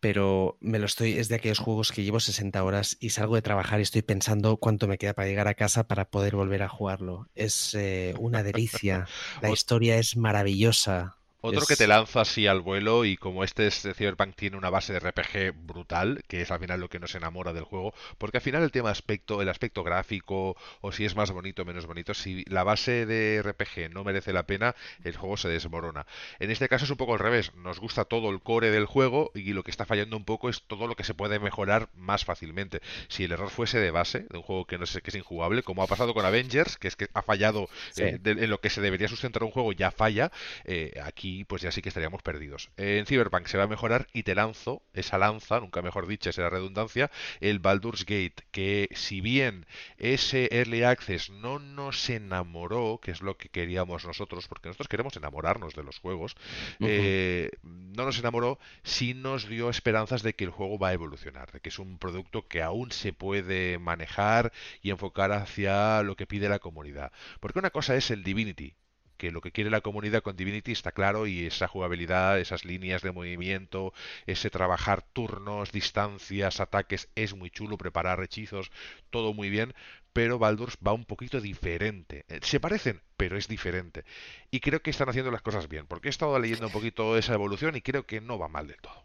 [0.00, 3.42] Pero me lo estoy, es de aquellos juegos que llevo 60 horas y salgo de
[3.42, 6.68] trabajar y estoy pensando cuánto me queda para llegar a casa para poder volver a
[6.68, 7.28] jugarlo.
[7.34, 9.06] Es eh, una delicia.
[9.40, 11.16] La historia es maravillosa.
[11.46, 14.92] Otro que te lanza así al vuelo y como este es, Cyberpunk tiene una base
[14.92, 18.42] de RPG brutal, que es al final lo que nos enamora del juego, porque al
[18.42, 22.14] final el tema aspecto, el aspecto gráfico o si es más bonito o menos bonito,
[22.14, 26.06] si la base de RPG no merece la pena, el juego se desmorona.
[26.38, 29.30] En este caso es un poco al revés, nos gusta todo el core del juego
[29.34, 32.24] y lo que está fallando un poco es todo lo que se puede mejorar más
[32.24, 32.80] fácilmente.
[33.08, 35.62] Si el error fuese de base, de un juego que no sé que es injugable,
[35.62, 38.80] como ha pasado con Avengers, que es que ha fallado eh, en lo que se
[38.80, 40.30] debería sustentar un juego ya falla,
[40.64, 42.70] eh, aquí pues ya sí que estaríamos perdidos.
[42.76, 46.48] En Cyberpunk se va a mejorar y te lanzo esa lanza, nunca mejor dicho, esa
[46.48, 47.10] redundancia,
[47.40, 49.66] el Baldur's Gate, que si bien
[49.98, 55.16] ese Early Access no nos enamoró, que es lo que queríamos nosotros, porque nosotros queremos
[55.16, 56.36] enamorarnos de los juegos,
[56.80, 61.52] eh, no nos enamoró, sí nos dio esperanzas de que el juego va a evolucionar,
[61.52, 66.26] de que es un producto que aún se puede manejar y enfocar hacia lo que
[66.26, 67.12] pide la comunidad.
[67.40, 68.74] Porque una cosa es el Divinity,
[69.16, 73.02] que lo que quiere la comunidad con Divinity está claro y esa jugabilidad, esas líneas
[73.02, 73.92] de movimiento,
[74.26, 78.70] ese trabajar turnos, distancias, ataques, es muy chulo, preparar hechizos,
[79.10, 79.74] todo muy bien,
[80.12, 82.24] pero Baldur's va un poquito diferente.
[82.28, 84.04] Eh, se parecen, pero es diferente.
[84.50, 87.34] Y creo que están haciendo las cosas bien, porque he estado leyendo un poquito esa
[87.34, 89.04] evolución y creo que no va mal del todo.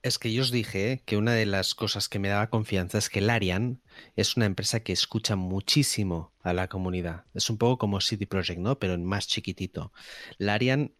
[0.00, 3.08] Es que yo os dije que una de las cosas que me daba confianza es
[3.08, 3.82] que Larian
[4.14, 7.24] es una empresa que escucha muchísimo a la comunidad.
[7.34, 8.78] Es un poco como City Project, ¿no?
[8.78, 9.92] Pero en más chiquitito.
[10.38, 10.92] Larian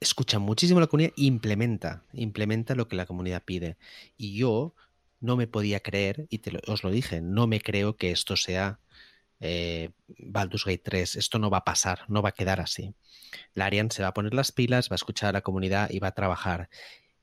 [0.00, 3.76] escucha muchísimo a la comunidad e implementa, implementa lo que la comunidad pide.
[4.16, 4.74] Y yo
[5.20, 8.80] no me podía creer, y os lo dije, no me creo que esto sea
[9.38, 11.14] eh, Baldur's Gate 3.
[11.14, 12.94] Esto no va a pasar, no va a quedar así.
[13.54, 16.08] Larian se va a poner las pilas, va a escuchar a la comunidad y va
[16.08, 16.68] a trabajar.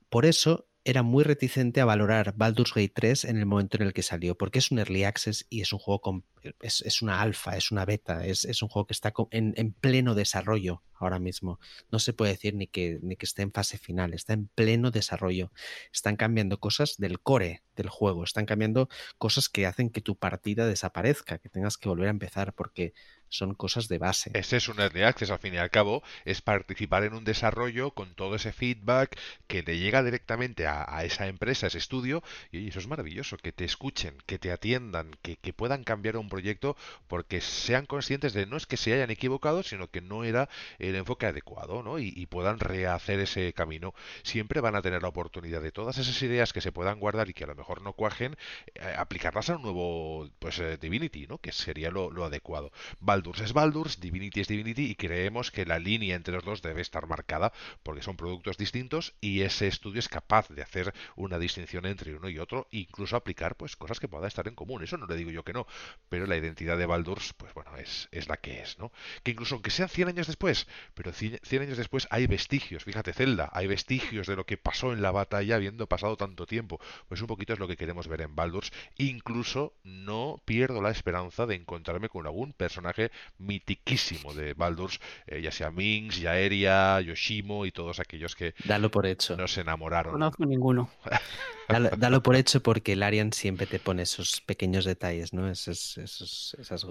[0.09, 3.93] Por eso era muy reticente a valorar Baldur's Gate 3 en el momento en el
[3.93, 6.25] que salió, porque es un early access y es un juego con,
[6.61, 11.19] es, una alfa, es una beta, es, un juego que está en, pleno desarrollo ahora
[11.19, 11.59] mismo.
[11.91, 14.91] No se puede decir ni que, ni que esté en fase final, está en pleno
[14.91, 15.51] desarrollo.
[15.93, 20.67] Están cambiando cosas del core del juego, están cambiando cosas que hacen que tu partida
[20.67, 22.93] desaparezca, que tengas que volver a empezar, porque
[23.29, 24.31] son cosas de base.
[24.33, 27.91] Ese es un early access, al fin y al cabo, es participar en un desarrollo
[27.91, 32.67] con todo ese feedback que te llega directamente a, esa empresa, a ese estudio, y
[32.67, 36.77] eso es maravilloso, que te escuchen, que te atiendan, que, puedan cambiar un proyecto
[37.07, 40.47] porque sean conscientes de no es que se hayan equivocado, sino que no era
[40.89, 41.99] el enfoque adecuado, ¿no?
[41.99, 43.93] Y, puedan rehacer ese camino.
[44.23, 47.33] Siempre van a tener la oportunidad de todas esas ideas que se puedan guardar y
[47.33, 48.37] que a lo mejor no cuajen,
[48.75, 51.39] eh, aplicarlas a un nuevo pues eh, Divinity, ¿no?
[51.39, 52.71] Que sería lo, lo adecuado.
[52.99, 56.81] Baldur's es Baldur's, Divinity es Divinity y creemos que la línea entre los dos debe
[56.81, 57.51] estar marcada
[57.83, 62.29] porque son productos distintos y ese estudio es capaz de hacer una distinción entre uno
[62.29, 64.83] y otro incluso aplicar pues cosas que puedan estar en común.
[64.83, 65.65] Eso no le digo yo que no,
[66.09, 68.91] pero la identidad de Baldur's pues bueno, es, es la que es, ¿no?
[69.23, 73.49] Que incluso aunque sean 100 años después, pero 100 años después hay vestigios, fíjate Zelda,
[73.53, 76.79] hay vestigios de lo que pasó en la batalla habiendo pasado tanto tiempo.
[77.07, 78.71] Pues un poquito es lo que queremos ver en Baldur's.
[78.97, 85.51] Incluso no pierdo la esperanza de encontrarme con algún personaje mitiquísimo de Baldur's, eh, ya
[85.51, 89.35] sea Minx, Yaeria, Yoshimo y todos aquellos que Dalo por hecho.
[89.37, 90.13] nos enamoraron.
[90.13, 90.89] No conozco ninguno.
[91.97, 95.49] dalo, por hecho porque el Arian siempre te pone esos pequeños detalles, ¿no?
[95.49, 96.85] Esos, esos, esas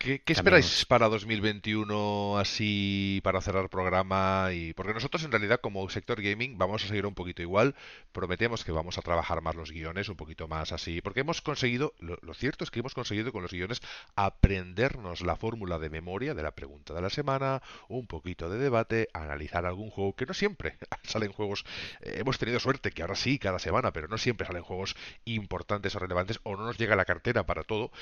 [0.00, 4.48] ¿Qué, esperáis para 2021 así para cerrar programa?
[4.50, 7.74] y Porque nosotros en realidad como sector gaming vamos a seguir un poquito igual.
[8.10, 11.02] Prometemos que vamos a trabajar más los guiones, un poquito más así.
[11.02, 13.82] Porque hemos conseguido, lo, cierto es que hemos conseguido con los guiones
[14.16, 19.10] aprendernos la fórmula de memoria de la pregunta de la semana, un poquito de debate,
[19.12, 21.66] analizar algún juego, que no siempre salen juegos.
[22.00, 24.96] Eh, hemos tenido suerte que ahora sí, cada semana, pero no siempre salen juegos
[25.26, 27.92] importantes o relevantes o no nos llega la cartera para todo.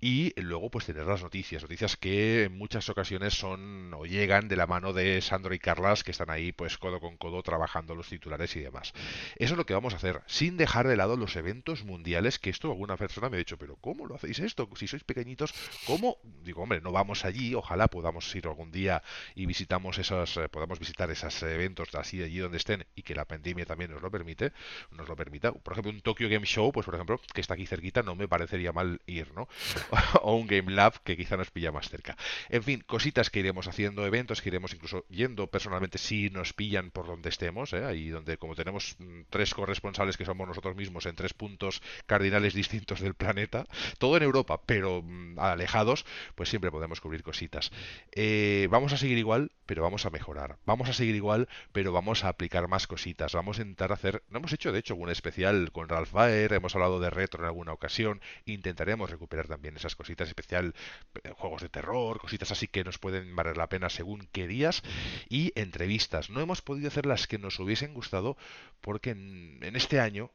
[0.00, 4.56] Y luego pues tener las noticias noticias, que en muchas ocasiones son o llegan de
[4.56, 8.08] la mano de Sandro y Carlas, que están ahí pues codo con codo trabajando los
[8.08, 8.92] titulares y demás.
[9.36, 12.50] Eso es lo que vamos a hacer, sin dejar de lado los eventos mundiales, que
[12.50, 14.68] esto alguna persona me ha dicho, pero ¿cómo lo hacéis esto?
[14.76, 15.52] Si sois pequeñitos,
[15.86, 16.16] ¿cómo?
[16.42, 19.02] Digo, hombre, no vamos allí, ojalá podamos ir algún día
[19.34, 23.26] y visitamos esos, eh, podamos visitar esos eventos así allí donde estén y que la
[23.26, 24.52] pandemia también nos lo permite,
[24.90, 25.52] nos lo permita.
[25.52, 28.28] Por ejemplo, un Tokyo Game Show, pues por ejemplo, que está aquí cerquita, no me
[28.28, 29.48] parecería mal ir, ¿no?
[30.22, 32.16] o un Game Lab que nos pilla más cerca.
[32.48, 36.90] En fin, cositas que iremos haciendo, eventos que iremos incluso yendo personalmente si nos pillan
[36.90, 37.84] por donde estemos, ¿eh?
[37.84, 42.54] ahí donde como tenemos mm, tres corresponsales que somos nosotros mismos en tres puntos cardinales
[42.54, 43.66] distintos del planeta,
[43.98, 46.04] todo en Europa, pero mm, alejados,
[46.34, 47.70] pues siempre podemos cubrir cositas.
[48.12, 50.58] Eh, vamos a seguir igual, pero vamos a mejorar.
[50.64, 53.34] Vamos a seguir igual, pero vamos a aplicar más cositas.
[53.34, 54.22] Vamos a intentar hacer.
[54.28, 57.46] No hemos hecho, de hecho, un especial con Ralph Baer, hemos hablado de retro en
[57.46, 58.20] alguna ocasión.
[58.44, 60.74] Intentaremos recuperar también esas cositas, especial
[61.22, 64.82] eh, juegos de terror, cositas así que nos pueden valer la pena según qué días.
[65.28, 66.30] Y entrevistas.
[66.30, 68.36] No hemos podido hacer las que nos hubiesen gustado
[68.80, 70.30] porque en este año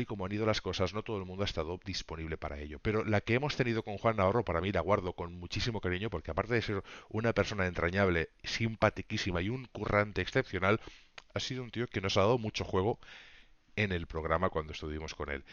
[0.00, 2.78] y como han ido las cosas, no todo el mundo ha estado disponible para ello.
[2.80, 6.10] Pero la que hemos tenido con Juan Navarro, para mí la guardo con muchísimo cariño,
[6.10, 10.80] porque aparte de ser una persona entrañable, simpaticísima y un currante excepcional,
[11.34, 12.98] ha sido un tío que nos ha dado mucho juego
[13.76, 15.44] en el programa cuando estuvimos con él.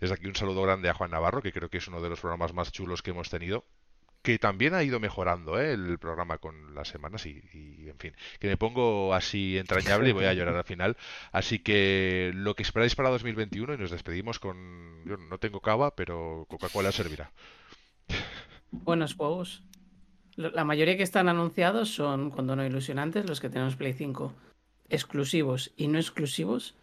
[0.00, 2.20] Desde aquí un saludo grande a Juan Navarro, que creo que es uno de los
[2.20, 3.64] programas más chulos que hemos tenido
[4.22, 5.72] que también ha ido mejorando ¿eh?
[5.72, 7.42] el programa con las semanas y,
[7.88, 10.96] en fin, que me pongo así entrañable y voy a llorar al final.
[11.32, 15.04] Así que lo que esperáis para 2021 y nos despedimos con...
[15.04, 17.32] Yo no tengo cava, pero Coca-Cola servirá.
[18.70, 19.62] Buenos juegos.
[20.36, 24.32] La mayoría que están anunciados son, cuando no ilusionantes, los que tenemos Play 5.
[24.88, 26.74] Exclusivos y no exclusivos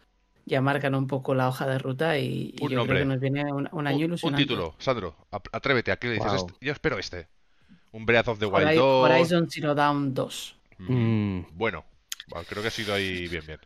[0.46, 3.86] ya marcan un poco la hoja de ruta y, yo creo que nos viene un,
[3.86, 4.42] año ilusionante.
[4.42, 6.44] Un título, Sandro, atrévete, ¿a qué le dices?
[6.60, 7.28] Yo espero este.
[7.92, 9.10] Un Breath of the Wild 2.
[9.10, 10.56] Horizon Zero Dawn 2.
[10.78, 11.84] Mm, bueno,
[12.48, 13.58] creo que ha sido ahí bien, bien.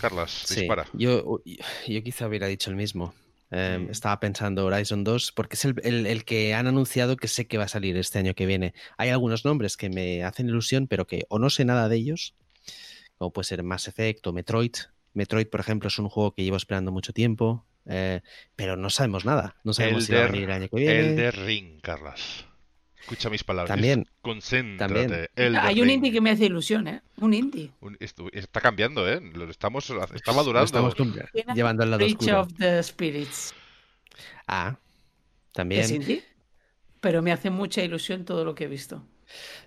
[0.00, 0.86] Carlas, dispara.
[0.92, 1.40] Yo,
[1.86, 3.14] yo quizá hubiera dicho el mismo.
[3.50, 3.90] Em, mm.
[3.90, 7.64] Estaba pensando Horizon 2 porque es el, el, que han anunciado que sé que va
[7.64, 8.74] a salir este año que viene.
[8.96, 12.34] Hay algunos nombres que me hacen ilusión, pero que o no sé nada de ellos,
[13.18, 14.74] como puede ser Mass Effect o Metroid,
[15.14, 18.20] Metroid, por ejemplo, es un juego que llevo esperando mucho tiempo, eh,
[18.56, 19.56] pero no sabemos nada.
[19.64, 21.00] No sabemos si va a venir el año que viene.
[21.00, 22.44] El de Ring, Carlas.
[23.00, 23.68] Escucha mis palabras.
[23.68, 24.06] También.
[24.22, 25.30] Concéntrate.
[25.36, 27.02] Hay un indie que me hace ilusión, ¿eh?
[27.18, 27.70] Un indie.
[28.32, 29.20] está cambiando, ¿eh?
[29.50, 30.64] Estamos, está madurando.
[30.64, 30.94] estamos
[31.54, 32.40] llevando al lado oscuro.
[32.40, 33.54] of the Spirits.
[34.46, 34.78] Ah,
[35.52, 35.82] también.
[35.82, 36.24] Es indie,
[37.00, 39.06] pero me hace mucha ilusión todo lo que he visto.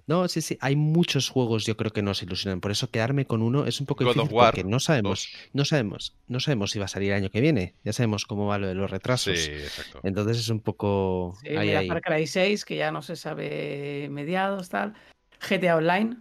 [0.06, 2.62] No, sí, sí, hay muchos juegos yo creo que nos ilusionan.
[2.62, 6.40] Por eso quedarme con uno es un poco difícil porque no sabemos, no sabemos, no
[6.40, 7.76] sabemos si va a salir el año que viene.
[7.84, 9.38] Ya sabemos cómo va lo de los retrasos.
[9.38, 10.00] Sí, exacto.
[10.04, 11.38] Entonces es un poco.
[11.42, 14.94] Sí, mira, Far Cry 6, que ya no se sabe mediados, tal.
[15.40, 16.18] GTA Online.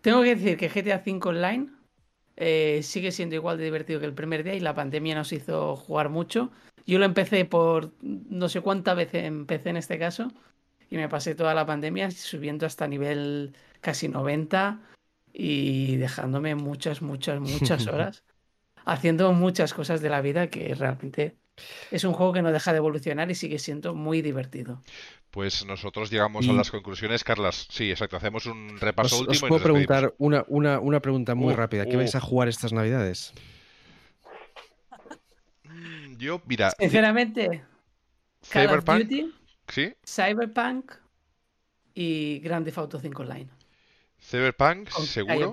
[0.00, 1.68] Tengo que decir que GTA 5 Online
[2.36, 5.76] eh, sigue siendo igual de divertido que el primer día y la pandemia nos hizo
[5.76, 6.50] jugar mucho.
[6.86, 10.30] Yo lo empecé por no sé cuántas veces empecé en este caso
[10.90, 14.80] y me pasé toda la pandemia subiendo hasta nivel casi 90
[15.32, 18.24] y dejándome muchas, muchas, muchas horas
[18.86, 21.36] haciendo muchas cosas de la vida que realmente
[21.90, 24.82] es un juego que no deja de evolucionar y sigue siendo muy divertido.
[25.30, 27.66] Pues nosotros llegamos a las conclusiones, Carlas.
[27.70, 28.16] Sí, exacto.
[28.16, 29.32] Hacemos un repaso último.
[29.32, 31.84] Os puedo preguntar una, una, una, pregunta muy rápida.
[31.84, 33.34] ¿Qué vais a jugar estas navidades?
[36.16, 36.70] Yo, mira.
[36.78, 37.64] Sinceramente,
[38.42, 39.10] Cyberpunk.
[39.68, 39.94] ¿Sí?
[40.04, 40.92] Cyberpunk
[41.94, 43.48] y Grand Theft Auto 5 Online.
[44.20, 45.52] Cyberpunk, seguro.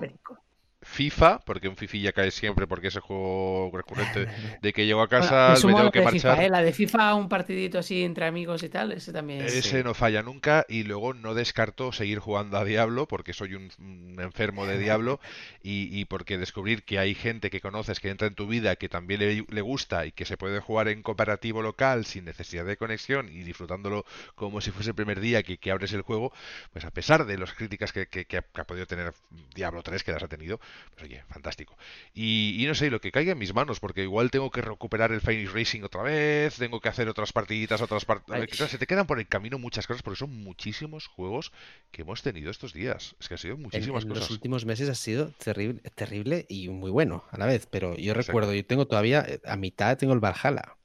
[0.84, 4.26] FIFA, porque un FIFA ya cae siempre porque es el juego recurrente
[4.62, 6.42] de que llego a casa, me tengo que marchar.
[6.42, 6.48] ¿eh?
[6.48, 9.42] La de FIFA, un partidito así entre amigos y tal, ese también.
[9.42, 14.16] Ese no falla nunca y luego no descarto seguir jugando a Diablo porque soy un,
[14.20, 15.20] enfermo de Diablo
[15.62, 19.20] y, porque descubrir que hay gente que conoces que entra en tu vida que también
[19.20, 23.42] le, gusta y que se puede jugar en cooperativo local sin necesidad de conexión y
[23.42, 24.04] disfrutándolo
[24.34, 26.32] como si fuese el primer día que, abres el juego,
[26.72, 29.14] pues a pesar de las críticas que, que ha podido tener
[29.54, 30.60] Diablo 3 que las ha tenido,
[30.94, 31.76] pues oye, fantástico.
[32.14, 35.20] Y, no sé, lo que caiga en mis manos, porque igual tengo que recuperar el
[35.20, 38.70] Finish Racing otra vez, tengo que hacer otras partiditas, otras partidas.
[38.70, 41.52] Se te quedan por el camino muchas cosas, porque son muchísimos juegos
[41.90, 43.16] que hemos tenido estos días.
[43.20, 44.20] Es que ha sido muchísimas cosas.
[44.20, 48.14] Los últimos meses ha sido terrible, terrible y muy bueno a la vez, pero yo
[48.14, 50.76] recuerdo, yo tengo todavía, eh, a mitad tengo el Valhalla.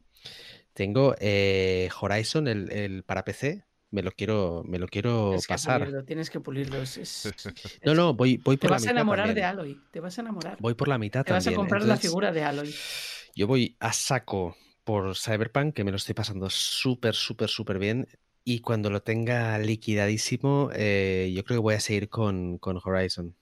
[0.74, 6.04] Tengo eh, Horizon, el, el, para PC, me lo quiero, me lo quiero pasar.
[6.06, 6.78] tienes que pulirlo.
[7.86, 8.86] no, no, voy, voy por la mitad.
[8.86, 9.82] Te vas a enamorar de Aloy.
[9.92, 10.58] Te vas a enamorar.
[10.60, 12.74] Voy por la mitad te vas a comprar la figura de Aloy.
[13.36, 18.08] Yo voy a saco por Cyberpunk, que me lo estoy pasando súper, súper, súper bien.
[18.44, 23.36] Y cuando lo tenga liquidadísimo, eh, yo creo que voy a seguir con, con Horizon.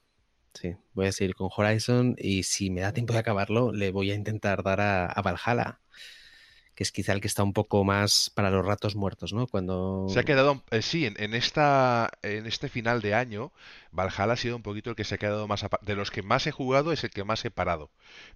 [0.53, 4.11] Sí, voy a seguir con Horizon y si me da tiempo de acabarlo, le voy
[4.11, 5.79] a intentar dar a, a Valhalla
[6.78, 9.47] que es quizá el que está un poco más para los ratos muertos, ¿no?
[9.47, 13.51] Cuando se ha quedado, eh, sí, en, esta, en este final de año,
[13.91, 16.45] Valhalla ha sido un poquito el que se ha quedado más de los que más
[16.45, 17.89] he jugado es el que más he parado,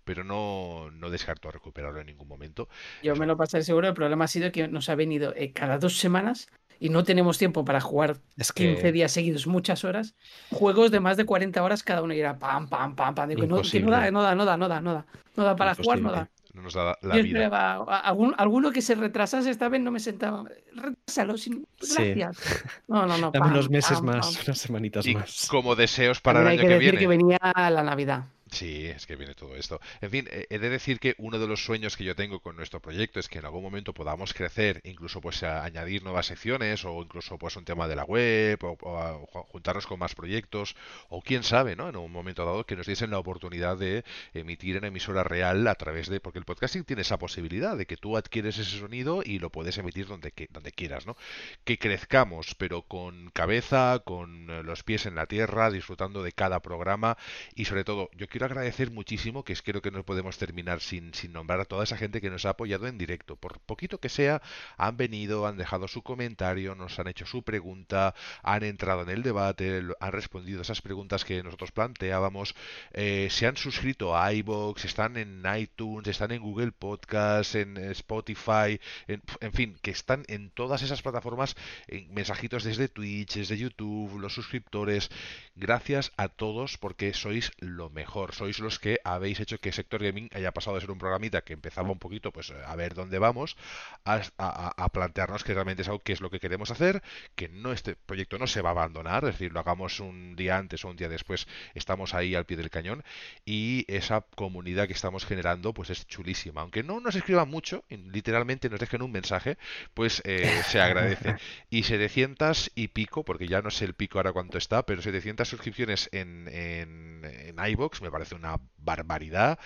[0.04, 2.68] pero no, no descarto recuperarlo en ningún momento.
[3.04, 3.88] Yo me lo pasaré seguro.
[3.88, 6.48] El problema ha sido que nos ha venido eh, cada dos semanas
[6.80, 8.18] y no tenemos tiempo para jugar
[8.56, 10.16] 15 días seguidos, muchas horas,
[10.50, 13.30] juegos de más de 40 horas cada uno y era pam, pam, pam, pam.
[13.30, 15.76] Digo, no, no, da, no da, no da, no da, no da, no da para
[15.76, 16.28] jugar, no da.
[16.54, 17.78] No nos da la vida.
[18.04, 20.44] algún, alguno que se retrasase esta vez no me sentaba.
[20.76, 21.66] Retrásalo, sin...
[21.80, 22.66] gracias.
[22.88, 23.32] No, no, no.
[23.32, 25.48] Dame unos meses más, unas semanitas más.
[25.50, 26.98] Como deseos para el año que, que viene.
[26.98, 28.26] que venía la Navidad.
[28.52, 29.80] Sí, es que viene todo esto.
[30.02, 32.82] En fin, he de decir que uno de los sueños que yo tengo con nuestro
[32.82, 37.38] proyecto es que en algún momento podamos crecer, incluso pues añadir nuevas secciones o incluso
[37.38, 40.76] pues un tema de la web o, juntarnos con más proyectos
[41.08, 41.88] o quién sabe, ¿no?
[41.88, 45.76] En un momento dado que nos diesen la oportunidad de emitir en emisora real a
[45.76, 49.40] través de porque el podcasting tiene esa posibilidad de que tú adquieres ese sonido y
[49.40, 51.16] lo puedes emitir donde donde quieras, ¿no?
[51.64, 56.60] Que crezcamos, pero con cabeza, con eh, los pies en la tierra, disfrutando de cada
[56.60, 57.18] programa
[57.56, 61.14] y sobre todo yo quiero agradecer muchísimo, que es creo que no podemos terminar sin,
[61.14, 63.36] sin nombrar a toda esa gente que nos ha apoyado en directo.
[63.36, 64.42] Por poquito que sea,
[64.78, 69.24] han venido, han dejado su comentario, nos han hecho su pregunta, han entrado en el
[69.24, 72.56] debate, han respondido esas preguntas que nosotros planteábamos,
[72.92, 78.80] eh, se han suscrito a iBox, están en iTunes, están en Google Podcast, en Spotify,
[79.08, 81.56] en, en fin, que están en todas esas plataformas,
[81.88, 85.10] en mensajitos desde Twitch, desde YouTube, los suscriptores.
[85.56, 90.30] Gracias a todos porque sois lo mejor sois los que habéis hecho que Sector Gaming
[90.34, 93.58] haya pasado de ser un programita que empezaba un poquito pues a ver dónde vamos,
[94.06, 97.02] a, plantearnos que realmente es algo que es lo que queremos hacer,
[97.36, 100.58] que no este proyecto no se va a abandonar, es decir, lo hagamos un día
[100.58, 103.04] antes o un día después, estamos ahí al pie del cañón
[103.46, 108.70] y esa comunidad que estamos generando pues es chulísima, aunque no nos escriban mucho, literalmente
[108.70, 109.58] nos dejen un mensaje,
[109.94, 111.36] pues eh, se agradece.
[111.70, 115.48] Y 700 y pico, porque ya no sé el pico ahora cuánto está, pero 700
[115.48, 119.60] suscripciones en, en, en iBox me parece una barbaridad.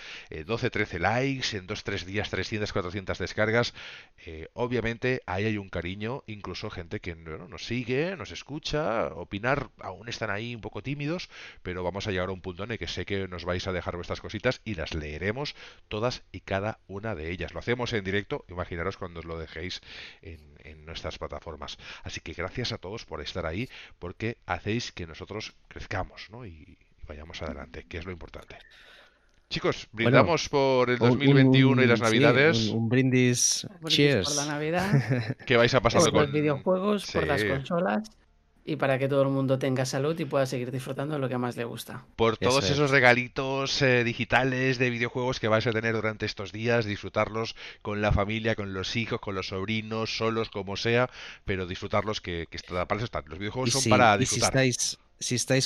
[0.46, 3.74] 12, eh, 13 likes, en 2-3 días 300, 400 descargas.
[4.26, 10.10] Eh, obviamente ahí hay un cariño, incluso gente que nos sigue, nos escucha, opinar, aún
[10.10, 11.30] están ahí un poco tímidos,
[11.64, 13.74] pero vamos a llegar a un punto en el que sé que nos vais a
[13.74, 15.56] dejar vuestras cositas y las leeremos
[15.88, 17.54] todas y cada una de ellas.
[17.54, 19.82] Lo hacemos en directo, imaginaros cuando os lo dejéis
[20.22, 21.78] en, en nuestras plataformas.
[22.04, 26.46] Así que gracias a todos por estar ahí, porque hacéis que nosotros crezcamos, ¿no?
[26.46, 28.58] Y, vayamos adelante, que es lo importante.
[29.50, 32.70] Chicos, brindamos por el 2021 y las Navidades.
[32.70, 33.68] un, brindis.
[33.88, 34.28] Cheers.
[34.28, 35.36] Por la Navidad.
[35.46, 38.10] ¿Qué vais a pasar por los videojuegos, por las consolas
[38.68, 41.38] y para que todo el mundo tenga salud y pueda seguir disfrutando de lo que
[41.38, 42.04] más le gusta.
[42.16, 46.86] Por todos esos regalitos eh, digitales de videojuegos que vais a tener durante estos días,
[46.86, 51.12] disfrutarlos con la familia, con los hijos, con los sobrinos, solos, como sea,
[51.46, 53.24] pero disfrutarlos que, que para eso están.
[53.28, 55.00] Los videojuegos son para disfrutar si estáis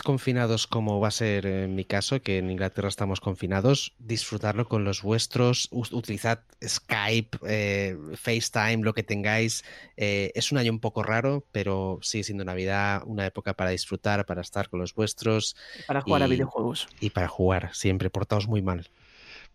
[0.03, 4.83] confinados, como va a ser en mi caso, que en Inglaterra estamos confinados, disfrutarlo con
[4.83, 9.63] los vuestros, utilizad Skype, eh, FaceTime, lo que tengáis.
[9.97, 14.25] Eh, es un año un poco raro, pero sigue siendo Navidad, una época para disfrutar,
[14.25, 15.55] para estar con los vuestros.
[15.87, 16.87] Para jugar a videojuegos.
[16.99, 18.89] Y para jugar, siempre, portaos muy mal.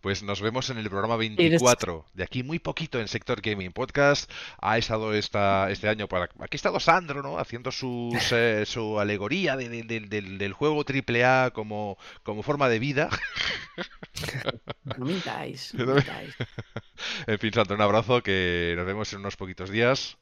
[0.05, 4.31] Pues nos vemos en el programa 24, de aquí muy poquito en Sector Gaming Podcast.
[4.61, 6.25] Ha estado esta, este año para...
[6.25, 7.39] Aquí ha estado Sandro, ¿no?
[7.39, 13.09] Haciendo sus, eh, su alegoría del, juego AAA como, como forma de vida.
[14.95, 15.73] No mintáis,
[17.25, 20.19] En fin, Sandro, un abrazo, que nos vemos en unos poquitos días.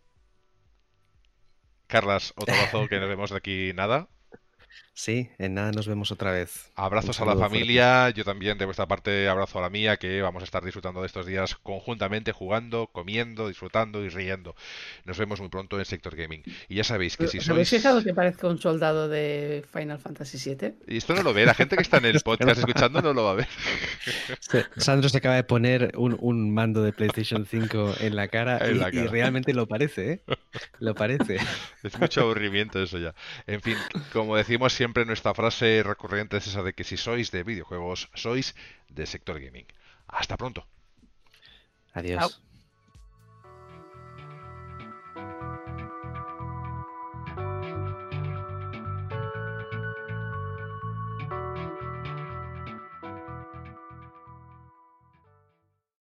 [1.88, 4.08] Carlas, otro abrazo, que nos vemos de aquí nada.
[4.96, 6.72] Sí, en nada nos vemos otra vez.
[6.76, 10.44] Abrazos a la familia, yo también de vuestra parte abrazo a la mía, que vamos
[10.44, 14.56] a estar disfrutando de estos días conjuntamente, jugando, comiendo, disfrutando y riendo.
[15.06, 16.44] Nos vemos muy pronto en Sector Gaming.
[16.70, 17.50] Y ya sabéis que si sois...
[17.50, 20.76] ¿Habéis fijado que parezca un soldado de Final Fantasy VII?
[20.88, 23.24] Y esto no lo ve, la gente que está en el podcast escuchando no lo
[23.24, 23.48] va a ver.
[24.78, 29.08] Sandro se acaba de poner un, mando de PlayStation 5 en la cara, y, y,
[29.08, 30.22] realmente lo parece, ¿eh?
[30.80, 31.38] Lo parece.
[31.84, 33.14] Es mucho aburrimiento eso ya.
[33.46, 33.76] En fin,
[34.14, 38.55] como decimos siempre nuestra frase recurrente es esa de que si sois de videojuegos, sois
[38.89, 39.66] de sector gaming.
[40.07, 40.66] Hasta pronto.
[41.93, 42.41] Adiós.